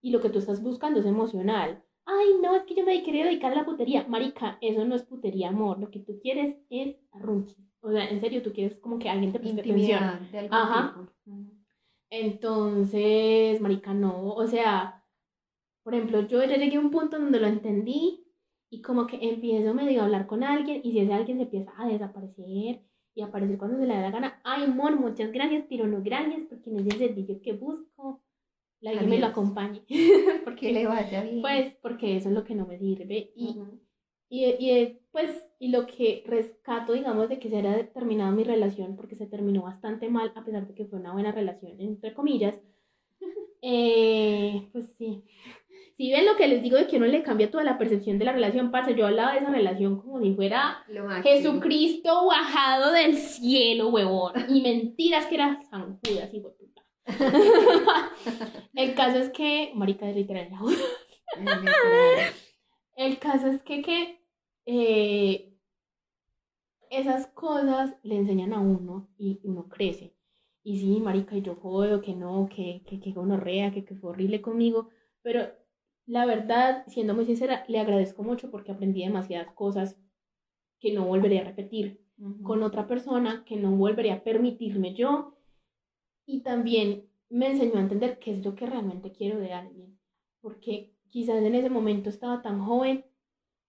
Y 0.00 0.10
lo 0.10 0.20
que 0.20 0.30
tú 0.30 0.38
estás 0.38 0.62
buscando 0.62 1.00
es 1.00 1.06
emocional. 1.06 1.82
Ay, 2.04 2.28
no, 2.42 2.56
es 2.56 2.62
que 2.64 2.74
yo 2.74 2.84
me 2.84 3.02
quería 3.02 3.26
dedicar 3.26 3.52
a 3.52 3.56
la 3.56 3.64
putería. 3.66 4.06
Marica, 4.08 4.58
eso 4.60 4.84
no 4.84 4.94
es 4.94 5.02
putería, 5.02 5.48
amor. 5.48 5.78
Lo 5.78 5.90
que 5.90 6.00
tú 6.00 6.18
quieres 6.20 6.56
es 6.70 6.96
arrunchis. 7.12 7.68
O 7.80 7.90
sea, 7.90 8.08
en 8.08 8.20
serio, 8.20 8.42
tú 8.42 8.52
quieres 8.52 8.76
como 8.78 8.98
que 8.98 9.08
alguien 9.08 9.32
te 9.32 9.38
preste 9.38 9.60
atención. 9.60 10.02
Intimidad 10.02 10.20
de 10.20 10.38
algún 10.38 10.56
Ajá. 10.56 11.06
tipo. 11.24 11.52
Entonces, 12.10 13.60
marica, 13.60 13.92
no, 13.92 14.32
o 14.32 14.46
sea, 14.46 15.04
por 15.82 15.94
ejemplo, 15.94 16.26
yo 16.26 16.42
ya 16.42 16.56
llegué 16.56 16.76
a 16.76 16.80
un 16.80 16.90
punto 16.90 17.18
donde 17.18 17.38
lo 17.38 17.46
entendí 17.46 18.24
y 18.70 18.82
como 18.82 19.06
que 19.06 19.18
empiezo 19.20 19.74
medio 19.74 20.00
a 20.00 20.04
hablar 20.04 20.26
con 20.26 20.42
alguien 20.42 20.80
y 20.82 20.92
si 20.92 21.00
ese 21.00 21.12
alguien 21.12 21.38
se 21.38 21.44
empieza 21.44 21.72
a 21.76 21.86
desaparecer 21.86 22.82
y 23.14 23.22
aparecer 23.22 23.58
cuando 23.58 23.78
se 23.78 23.86
le 23.86 23.94
da 23.94 24.00
la 24.00 24.10
gana, 24.10 24.40
ay, 24.44 24.64
amor, 24.64 24.98
muchas 24.98 25.32
gracias, 25.32 25.64
pero 25.68 25.86
no 25.86 26.02
gracias 26.02 26.42
porque 26.48 26.70
no 26.70 26.80
es 26.80 26.86
el 26.86 26.98
servicio 26.98 27.40
que 27.42 27.52
busco, 27.52 28.22
la 28.80 28.90
alguien 28.90 29.10
me 29.10 29.18
lo 29.18 29.26
acompañe, 29.26 29.82
Que 29.88 30.40
porque, 30.44 30.72
le 30.72 30.86
vaya 30.86 31.22
bien. 31.22 31.40
pues, 31.42 31.74
porque 31.82 32.16
eso 32.16 32.28
es 32.28 32.34
lo 32.34 32.44
que 32.44 32.54
no 32.54 32.66
me 32.66 32.78
sirve 32.78 33.32
y 33.34 33.48
Ujú. 33.48 33.80
y, 34.30 34.44
y 34.58 34.70
eh, 34.70 35.00
pues, 35.10 35.30
y 35.58 35.68
lo 35.70 35.86
que 35.86 36.22
rescato, 36.26 36.92
digamos, 36.92 37.28
de 37.28 37.38
que 37.38 37.48
se 37.50 37.56
haya 37.58 37.90
terminado 37.92 38.30
mi 38.34 38.44
relación, 38.44 38.94
porque 38.96 39.16
se 39.16 39.26
terminó 39.26 39.62
bastante 39.62 40.08
mal, 40.08 40.32
a 40.36 40.44
pesar 40.44 40.66
de 40.68 40.74
que 40.74 40.84
fue 40.86 40.98
una 41.00 41.12
buena 41.12 41.32
relación, 41.32 41.80
entre 41.80 42.14
comillas, 42.14 42.60
eh, 43.62 44.68
pues 44.72 44.94
sí. 44.98 45.24
Si 45.96 46.12
ven 46.12 46.26
lo 46.26 46.36
que 46.36 46.46
les 46.46 46.62
digo 46.62 46.76
de 46.76 46.86
que 46.86 46.96
uno 46.96 47.06
le 47.06 47.24
cambia 47.24 47.50
toda 47.50 47.64
la 47.64 47.76
percepción 47.76 48.20
de 48.20 48.24
la 48.24 48.30
relación, 48.32 48.70
parce, 48.70 48.94
yo 48.94 49.04
hablaba 49.04 49.32
de 49.32 49.38
esa 49.40 49.50
relación 49.50 50.00
como 50.00 50.20
si 50.20 50.32
fuera. 50.32 50.84
Jesucristo 51.24 52.26
bajado 52.28 52.92
del 52.92 53.16
cielo, 53.16 53.88
huevón. 53.88 54.32
Y 54.48 54.60
mentiras 54.62 55.26
que 55.26 55.34
era 55.34 55.60
San 55.68 55.98
Judas, 55.98 56.32
hijo 56.32 56.50
de 56.50 56.54
puta. 56.54 56.57
El 58.74 58.94
caso 58.94 59.18
es 59.18 59.30
que, 59.30 59.72
marica, 59.74 60.06
literal. 60.06 60.48
El 62.96 63.18
caso 63.18 63.46
es 63.48 63.62
que, 63.62 63.82
que 63.82 64.20
eh, 64.66 65.54
esas 66.90 67.26
cosas 67.28 67.96
le 68.02 68.16
enseñan 68.16 68.52
a 68.52 68.60
uno 68.60 69.08
y 69.18 69.40
uno 69.44 69.68
crece. 69.68 70.14
Y 70.62 70.78
sí, 70.78 71.00
marica, 71.00 71.36
y 71.36 71.42
yo 71.42 71.54
jodo, 71.54 72.00
que 72.00 72.14
no, 72.14 72.48
que, 72.54 72.82
que, 72.86 73.00
que 73.00 73.12
gonorrea, 73.12 73.72
que, 73.72 73.84
que 73.84 73.94
fue 73.94 74.10
horrible 74.10 74.42
conmigo. 74.42 74.88
Pero 75.22 75.48
la 76.06 76.26
verdad, 76.26 76.84
siendo 76.88 77.14
muy 77.14 77.24
sincera, 77.24 77.64
le 77.68 77.78
agradezco 77.78 78.22
mucho 78.22 78.50
porque 78.50 78.72
aprendí 78.72 79.02
demasiadas 79.02 79.52
cosas 79.54 79.96
que 80.80 80.92
no 80.92 81.04
volveré 81.04 81.40
a 81.40 81.44
repetir 81.44 82.00
Ujú. 82.18 82.42
con 82.42 82.62
otra 82.62 82.86
persona, 82.86 83.44
que 83.46 83.56
no 83.56 83.70
volvería 83.72 84.14
a 84.14 84.22
permitirme 84.24 84.94
yo. 84.94 85.37
Y 86.28 86.40
también 86.40 87.08
me 87.30 87.48
enseñó 87.48 87.78
a 87.78 87.80
entender 87.80 88.18
qué 88.18 88.32
es 88.32 88.44
lo 88.44 88.54
que 88.54 88.66
realmente 88.66 89.12
quiero 89.12 89.38
de 89.38 89.54
alguien. 89.54 89.98
Porque 90.42 90.94
quizás 91.08 91.42
en 91.42 91.54
ese 91.54 91.70
momento 91.70 92.10
estaba 92.10 92.42
tan 92.42 92.60
joven 92.60 93.06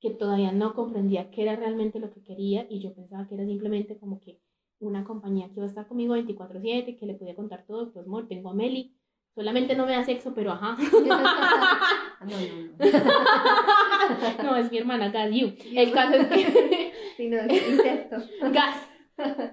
que 0.02 0.10
todavía 0.10 0.52
no 0.52 0.74
comprendía 0.74 1.32
qué 1.32 1.44
era 1.44 1.56
realmente 1.56 2.02
lo 2.02 2.12
que 2.12 2.22
quería 2.22 2.68
y 2.70 2.82
yo 2.82 2.94
pensaba 2.94 3.28
que 3.28 3.36
era 3.36 3.46
simplemente 3.46 3.98
como 3.98 4.20
que 4.20 4.42
una 4.80 5.06
compañía 5.06 5.48
que 5.48 5.56
iba 5.56 5.64
a 5.64 5.70
estar 5.70 5.88
conmigo 5.88 6.16
24/7, 6.16 6.98
que 6.98 7.06
le 7.06 7.16
podía 7.16 7.36
contar 7.36 7.66
todo, 7.66 7.94
pues 7.94 8.06
amor, 8.06 8.28
tengo 8.28 8.50
a 8.50 8.54
Meli, 8.54 8.94
solamente 9.34 9.76
no 9.76 9.86
me 9.86 9.94
da 9.94 10.04
sexo, 10.04 10.34
pero 10.34 10.52
ajá. 10.52 10.78
No, 12.20 12.36
no, 12.38 12.56
no. 12.78 14.44
no, 14.44 14.58
es 14.58 14.70
mi 14.70 14.78
hermana, 14.80 15.10
gas 15.10 15.32
you. 15.32 15.54
El 15.74 15.94
caso 15.94 16.16
es 16.16 16.28
que... 16.28 16.92
Sí, 17.16 17.30
no, 17.30 17.38
es 17.38 17.70
incesto. 17.70 18.18
gas. 18.52 18.89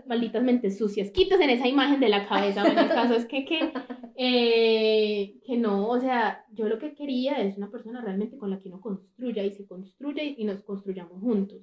Malditas 0.07 0.43
mentes 0.43 0.79
sucias. 0.79 1.11
Quitas 1.11 1.41
en 1.41 1.51
esa 1.51 1.69
imagen 1.69 2.01
de 2.01 2.09
la 2.09 2.27
cabeza. 2.29 2.63
Bueno, 2.63 2.81
el 2.81 2.89
caso 2.89 3.15
es 3.15 3.27
que, 3.27 3.45
que, 3.45 3.73
eh, 4.17 5.41
que 5.45 5.57
no, 5.57 5.89
o 5.89 6.01
sea, 6.01 6.45
yo 6.53 6.69
lo 6.69 6.79
que 6.79 6.95
quería 6.95 7.41
es 7.43 7.57
una 7.57 7.71
persona 7.71 8.01
realmente 8.01 8.37
con 8.37 8.51
la 8.51 8.59
que 8.59 8.69
uno 8.69 8.81
construya 8.81 9.45
y 9.45 9.53
se 9.53 9.67
construya 9.67 10.23
y 10.25 10.45
nos 10.45 10.63
construyamos 10.63 11.21
juntos. 11.21 11.63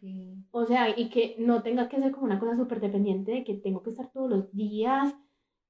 Sí. 0.00 0.44
O 0.50 0.66
sea, 0.66 0.98
y 0.98 1.08
que 1.08 1.36
no 1.38 1.62
tenga 1.62 1.88
que 1.88 2.00
ser 2.00 2.12
como 2.12 2.26
una 2.26 2.40
cosa 2.40 2.56
súper 2.56 2.80
dependiente 2.80 3.32
de 3.32 3.44
que 3.44 3.54
tengo 3.54 3.82
que 3.82 3.90
estar 3.90 4.10
todos 4.10 4.28
los 4.28 4.52
días 4.52 5.14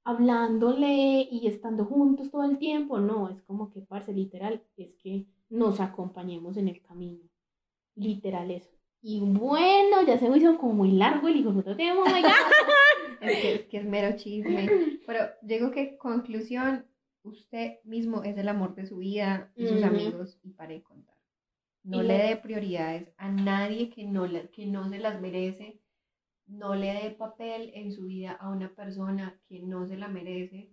hablándole 0.05 1.29
y 1.31 1.47
estando 1.47 1.85
juntos 1.85 2.31
todo 2.31 2.45
el 2.45 2.59
tiempo. 2.59 2.99
No, 2.99 3.29
es 3.29 3.43
como 3.43 3.71
que, 3.71 3.83
parce, 3.83 4.13
literal, 4.13 4.63
es 4.77 4.95
que 4.97 5.27
nos 5.51 5.81
acompañemos 5.81 6.57
en 6.57 6.69
el 6.69 6.81
camino. 6.81 7.29
Literal 7.95 8.51
eso. 8.51 8.82
Y 9.03 9.21
bueno, 9.21 10.03
ya 10.07 10.19
se 10.19 10.29
me 10.31 10.39
hizo 10.39 10.57
como 10.59 10.75
muy 10.75 10.93
largo 10.93 11.29
el 11.29 11.37
hijo 11.37 11.53
de 11.53 11.75
tema, 11.75 12.03
oh 12.03 12.07
my 12.07 12.23
God. 12.23 12.31
Es 13.21 13.41
que, 13.41 13.55
es 13.55 13.63
que 13.67 13.77
es 13.79 13.85
mero 13.85 14.17
chisme. 14.17 14.69
Pero 15.07 15.21
digo 15.43 15.71
que 15.71 15.97
conclusión, 15.97 16.85
usted 17.23 17.75
mismo 17.85 18.25
es 18.25 18.37
el 18.37 18.49
amor 18.49 18.75
de 18.75 18.87
su 18.87 18.97
vida 18.99 19.53
y 19.55 19.67
sus 19.69 19.83
amigos 19.85 20.41
y 20.43 20.51
pare 20.51 20.75
de 20.75 20.83
contar. 20.83 21.15
No 21.85 22.03
Y 22.03 22.07
le 22.07 22.15
dé 22.19 22.37
prioridades 22.37 23.13
a 23.19 23.31
nadie 23.31 23.91
que 23.91 24.05
no, 24.05 24.27
la- 24.27 24.49
que 24.49 24.67
no 24.67 24.89
se 24.89 24.99
las 24.99 25.21
merece. 25.21 25.81
No 26.47 26.75
le 26.75 26.93
dé 26.95 27.11
papel 27.13 27.71
en 27.75 27.93
su 27.93 28.07
vida 28.07 28.33
a 28.33 28.49
una 28.51 28.75
persona 28.75 29.41
que 29.49 29.61
no 29.61 29.87
se 29.87 29.97
la 29.97 30.09
merece. 30.09 30.73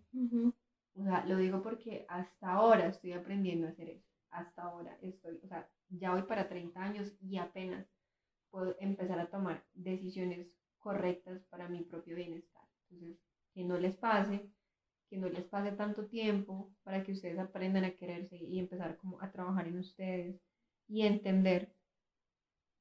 O 0.95 1.03
sea, 1.03 1.23
lo 1.27 1.37
digo 1.37 1.61
porque 1.61 2.05
hasta 2.09 2.51
ahora 2.53 2.87
estoy 2.87 3.13
aprendiendo 3.13 3.67
a 3.67 3.71
hacer 3.71 3.89
eso. 3.89 4.07
Hasta 4.31 4.63
ahora 4.63 4.97
estoy, 5.03 5.39
o 5.43 5.47
sea, 5.47 5.69
ya 5.89 6.11
voy 6.13 6.23
para 6.23 6.49
30 6.49 6.81
años 6.81 7.13
y 7.21 7.37
apenas 7.37 7.85
puedo 8.51 8.75
empezar 8.79 9.19
a 9.19 9.29
tomar 9.29 9.63
decisiones 9.73 10.47
correctas 10.79 11.41
para 11.49 11.69
mi 11.69 11.81
propio 11.83 12.15
bienestar. 12.15 12.63
Entonces, 12.89 13.17
que 13.53 13.63
no 13.63 13.77
les 13.77 13.95
pase, 13.95 14.49
que 15.09 15.17
no 15.17 15.27
les 15.29 15.45
pase 15.45 15.71
tanto 15.73 16.07
tiempo 16.07 16.71
para 16.83 17.03
que 17.03 17.12
ustedes 17.12 17.39
aprendan 17.39 17.83
a 17.85 17.95
quererse 17.95 18.38
y 18.38 18.59
empezar 18.59 18.97
como 18.97 19.21
a 19.21 19.31
trabajar 19.31 19.67
en 19.67 19.79
ustedes 19.79 20.39
y 20.88 21.05
entender 21.05 21.73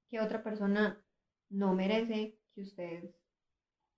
que 0.08 0.20
otra 0.20 0.42
persona 0.42 1.02
no 1.50 1.74
merece 1.74 2.38
que 2.54 2.62
ustedes 2.62 3.14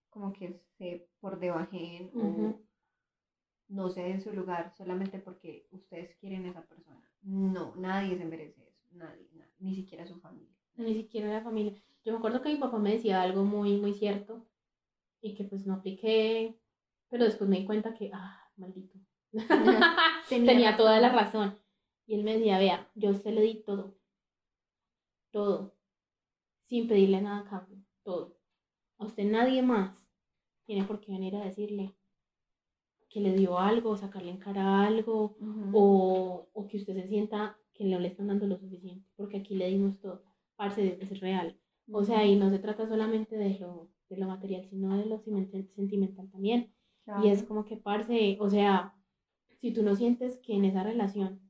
como 0.09 0.33
que 0.33 0.61
se 0.77 1.09
por 1.21 1.39
debajen 1.39 2.11
o 2.15 2.55
no 3.69 3.89
se 3.89 4.03
den 4.03 4.21
su 4.21 4.33
lugar 4.33 4.75
solamente 4.77 5.21
porque 5.21 5.69
ustedes 5.71 6.17
quieren 6.17 6.47
a 6.47 6.51
esa 6.51 6.67
persona. 6.67 7.09
No, 7.23 7.75
nadie 7.77 8.19
se 8.19 8.25
merece 8.25 8.69
eso, 8.69 8.89
nadie, 8.93 9.29
nadie, 9.33 9.55
ni 9.61 9.75
siquiera 9.75 10.07
su 10.07 10.19
familia. 10.19 10.60
Ni 10.77 10.95
siquiera 10.95 11.33
la 11.33 11.43
familia. 11.43 11.75
Yo 12.05 12.13
me 12.13 12.19
acuerdo 12.19 12.41
que 12.41 12.49
mi 12.49 12.57
papá 12.57 12.79
me 12.79 12.93
decía 12.93 13.21
algo 13.23 13.45
muy, 13.45 13.77
muy 13.77 13.93
cierto 13.93 14.47
y 15.21 15.35
que 15.35 15.45
pues 15.45 15.67
no 15.67 15.75
apliqué, 15.75 16.59
pero 17.09 17.25
después 17.25 17.49
me 17.49 17.59
di 17.59 17.67
cuenta 17.67 17.95
que, 17.95 18.11
ah, 18.13 18.51
maldito. 18.57 18.99
Tenía, 20.29 20.77
toda 20.77 21.01
la 21.01 21.11
razón. 21.11 21.59
Y 22.07 22.15
él 22.15 22.25
me 22.25 22.35
decía, 22.37 22.59
vea, 22.59 22.91
yo 22.95 23.11
usted 23.11 23.33
le 23.33 23.43
di 23.43 23.63
todo. 23.63 23.97
Todo. 25.31 25.75
Sin 26.67 26.89
pedirle 26.89 27.21
nada 27.21 27.41
a 27.41 27.45
cambio. 27.45 27.79
Todo. 28.03 28.39
A 28.99 29.05
usted 29.05 29.25
nadie 29.25 29.63
más 29.63 29.97
tiene 30.65 30.85
por 30.85 31.01
qué 31.01 31.13
venir 31.13 31.37
a 31.37 31.45
decirle 31.45 31.95
que 33.09 33.21
le 33.21 33.33
dio 33.33 33.59
algo, 33.59 33.97
sacarle 33.97 34.31
en 34.31 34.39
cara 34.39 34.87
algo, 34.87 35.37
o, 35.73 36.49
o 36.53 36.69
que 36.69 36.77
usted 36.77 36.95
se 36.95 37.09
sienta 37.09 37.59
que 37.75 37.85
no 37.85 37.99
le 37.99 38.09
están 38.09 38.29
dando 38.29 38.47
lo 38.47 38.57
suficiente, 38.57 39.09
porque 39.17 39.39
aquí 39.39 39.57
le 39.57 39.69
dimos 39.69 39.99
todo, 39.99 40.23
parce, 40.61 40.99
es 41.01 41.21
real. 41.21 41.57
O 41.91 42.05
sea, 42.05 42.27
y 42.27 42.37
no 42.37 42.51
se 42.51 42.59
trata 42.59 42.87
solamente 42.87 43.35
de 43.37 43.59
lo, 43.59 43.89
de 44.11 44.19
lo 44.19 44.27
material, 44.27 44.67
sino 44.69 44.95
de 44.99 45.07
lo 45.07 45.19
sentimental 45.75 46.29
también. 46.31 46.71
Y 47.23 47.29
es 47.29 47.39
Claro. 47.39 47.49
como 47.49 47.65
que, 47.65 47.79
parce, 47.79 48.37
o 48.39 48.51
sea, 48.51 48.95
si 49.61 49.73
tú 49.73 49.83
no 49.83 49.95
sientes 49.97 50.39
que 50.45 50.55
en 50.55 50.67
esa 50.67 50.83
relación 50.83 51.41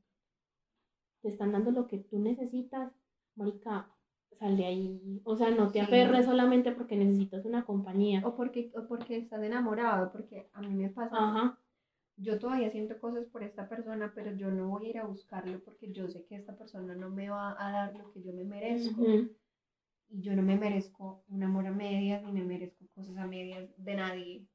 te 1.21 1.27
están 1.27 1.51
dando 1.51 1.71
lo 1.71 1.87
que 1.87 1.97
tú 1.97 2.19
necesitas, 2.19 2.93
marica, 3.35 3.89
sal 4.39 4.55
de 4.55 4.65
ahí. 4.65 5.21
O 5.25 5.35
sea, 5.35 5.51
no 5.51 5.67
te 5.67 5.79
Sí. 5.79 5.79
aferres 5.79 6.25
solamente 6.25 6.71
porque 6.71 6.95
necesitas 6.95 7.43
una 7.45 7.65
compañía. 7.65 8.21
O 8.25 8.33
porque, 8.33 8.71
o 8.77 8.87
porque 8.87 9.17
estás 9.17 9.43
enamorado, 9.43 10.09
porque 10.13 10.49
a 10.53 10.61
mí 10.61 10.73
me 10.73 10.89
pasa, 10.89 11.17
Ajá. 11.17 11.60
Yo 12.21 12.39
todavía 12.39 12.69
siento 12.69 12.99
cosas 12.99 13.25
por 13.25 13.43
esta 13.43 13.67
persona, 13.67 14.11
pero 14.13 14.35
yo 14.35 14.51
no 14.51 14.69
voy 14.69 14.85
a 14.85 14.89
ir 14.89 14.97
a 14.99 15.05
buscarlo 15.05 15.59
porque 15.63 15.91
yo 15.91 16.07
sé 16.07 16.23
que 16.25 16.35
esta 16.35 16.55
persona 16.55 16.95
no 16.95 17.09
me 17.09 17.29
va 17.29 17.55
a 17.59 17.71
dar 17.71 17.95
lo 17.95 18.11
que 18.11 18.21
yo 18.21 18.31
me 18.33 18.43
merezco. 18.43 19.01
Ujú. 19.01 19.29
Y 20.09 20.21
yo 20.21 20.35
no 20.35 20.41
me 20.41 20.57
merezco 20.57 21.23
un 21.29 21.43
amor 21.43 21.67
a 21.67 21.71
medias, 21.71 22.21
ni 22.23 22.31
me 22.31 22.43
merezco 22.43 22.85
cosas 22.93 23.17
a 23.17 23.25
medias 23.25 23.69
de 23.77 23.95
nadie. 23.95 24.45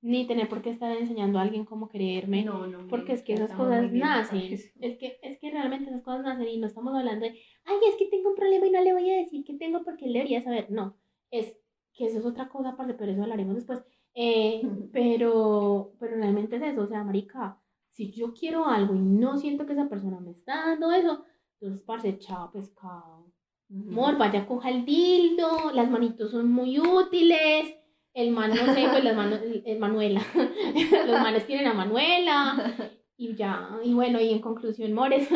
Ni 0.00 0.26
tener 0.26 0.48
por 0.48 0.60
qué 0.60 0.70
estar 0.70 0.96
enseñando 0.96 1.38
a 1.38 1.42
alguien 1.42 1.64
cómo 1.64 1.88
quererme. 1.88 2.42
No, 2.42 2.66
no. 2.66 2.88
Porque 2.88 3.12
es 3.12 3.22
que 3.22 3.34
esas 3.34 3.52
cosas 3.52 3.90
bien 3.92 4.00
nacen. 4.00 4.52
Es 4.52 4.98
que, 4.98 5.18
es 5.22 5.38
que 5.38 5.50
realmente 5.50 5.90
esas 5.90 6.02
cosas 6.02 6.24
nacen 6.24 6.48
y 6.48 6.58
no 6.58 6.66
estamos 6.66 6.94
hablando 6.94 7.24
de, 7.24 7.38
ay, 7.64 7.76
es 7.88 7.96
que 7.96 8.06
tengo 8.06 8.30
un 8.30 8.34
problema 8.34 8.66
y 8.66 8.70
no 8.70 8.82
le 8.82 8.92
voy 8.92 9.08
a 9.10 9.16
decir 9.16 9.44
que 9.44 9.54
tengo 9.54 9.84
porque 9.84 10.06
él 10.06 10.14
debería 10.14 10.42
saber. 10.42 10.70
No, 10.70 10.98
es 11.30 11.56
que 11.94 12.06
eso 12.06 12.18
es 12.18 12.26
otra 12.26 12.48
cosa 12.48 12.70
aparte, 12.70 12.94
pero 12.94 13.12
eso 13.12 13.22
hablaremos 13.22 13.54
después. 13.54 13.84
Eh, 14.14 14.62
pero, 14.92 15.92
pero 15.98 16.16
realmente 16.16 16.56
es 16.56 16.62
eso, 16.62 16.82
o 16.82 16.86
sea, 16.86 17.02
marica, 17.04 17.58
si 17.90 18.10
yo 18.12 18.32
quiero 18.34 18.66
algo 18.66 18.94
y 18.94 18.98
no 19.00 19.36
siento 19.38 19.66
que 19.66 19.72
esa 19.74 19.88
persona 19.88 20.20
me 20.20 20.30
está 20.32 20.66
dando 20.66 20.92
eso, 20.92 21.24
entonces, 21.60 21.84
parce, 21.86 22.18
chao, 22.18 22.50
pescado. 22.50 23.30
Amor, 23.70 24.18
vaya, 24.18 24.46
coja 24.46 24.68
el 24.70 24.84
dildo, 24.84 25.70
las 25.72 25.90
manitos 25.90 26.30
son 26.30 26.50
muy 26.52 26.78
útiles. 26.78 27.74
El 28.12 28.30
man, 28.32 28.50
no 28.50 28.74
sé, 28.74 28.86
pues 28.90 29.02
las 29.02 29.16
manos, 29.16 29.40
el- 29.42 29.62
el 29.64 29.78
Manuela. 29.78 30.20
Los 31.06 31.20
manes 31.22 31.46
tienen 31.46 31.66
a 31.66 31.72
Manuela. 31.74 32.54
Y 33.16 33.34
ya, 33.36 33.78
y 33.84 33.94
bueno, 33.94 34.20
y 34.20 34.30
en 34.30 34.40
conclusión, 34.40 34.92
Mores, 34.94 35.28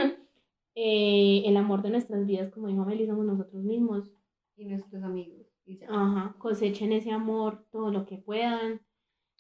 eh, 0.74 1.42
el 1.46 1.56
amor 1.56 1.82
de 1.82 1.90
nuestras 1.90 2.26
vidas, 2.26 2.50
como 2.52 2.66
dijo 2.68 2.84
Meli, 2.84 3.06
somos 3.06 3.24
nosotros 3.24 3.62
mismos. 3.62 4.10
Y 4.56 4.64
nuestros 4.64 5.02
amigos. 5.04 5.45
Y 5.66 5.78
ya. 5.78 5.88
Ajá, 5.90 6.36
cosechen 6.38 6.92
ese 6.92 7.10
amor 7.10 7.66
todo 7.70 7.90
lo 7.90 8.06
que 8.06 8.16
puedan 8.16 8.80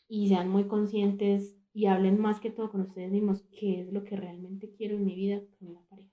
y 0.08 0.28
sean 0.28 0.48
muy 0.48 0.64
conscientes 0.64 1.56
y 1.72 1.86
hablen 1.86 2.20
más 2.20 2.40
que 2.40 2.50
todo 2.50 2.70
con 2.70 2.82
ustedes 2.82 3.10
mismos 3.10 3.42
qué 3.58 3.82
es 3.82 3.92
lo 3.92 4.04
que 4.04 4.16
realmente 4.16 4.72
quiero 4.76 4.96
en 4.96 5.04
mi 5.04 5.14
vida 5.14 5.40
con 5.58 5.68
una 5.68 5.80
pareja. 5.88 6.10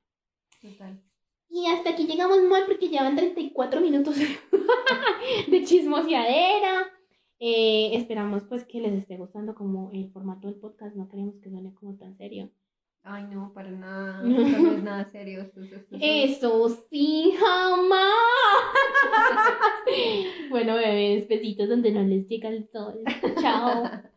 Total. 0.61 1.01
Y 1.49 1.68
hasta 1.68 1.91
aquí 1.91 2.05
llegamos 2.05 2.41
mal 2.49 2.64
porque 2.66 2.89
llevan 2.89 3.16
34 3.16 3.80
minutos 3.80 4.16
de 5.47 5.64
chismoseadera. 5.64 6.88
Eh, 7.39 7.95
esperamos 7.95 8.43
pues 8.43 8.66
que 8.66 8.82
les 8.82 8.93
esté 8.93 9.18
gustando 9.18 9.53
como 9.53 9.91
el 9.91 10.09
formato 10.11 10.47
del 10.47 10.59
podcast. 10.59 10.95
No 10.95 11.07
queremos 11.07 11.36
que 11.39 11.49
suene 11.49 11.74
como 11.74 11.95
tan 11.95 12.18
serio. 12.18 12.49
Ay, 13.06 13.24
no, 13.30 13.51
para 13.54 13.70
nada. 13.70 14.22
No 14.24 14.39
es 14.72 14.84
nada 14.84 15.04
serio. 15.12 15.41
Esto, 15.41 15.62
es- 15.62 15.72
esto 15.74 15.95
es- 15.95 16.01
Eso 16.38 16.70
sí, 16.89 17.34
jamás. 17.38 18.14
bueno, 20.49 20.76
bebés, 20.76 21.28
besitos 21.28 21.68
donde 21.70 21.91
no 21.91 22.01
les 22.04 22.28
llega 22.28 22.49
el 22.49 22.68
sol. 22.72 23.01
Chao. 23.41 23.84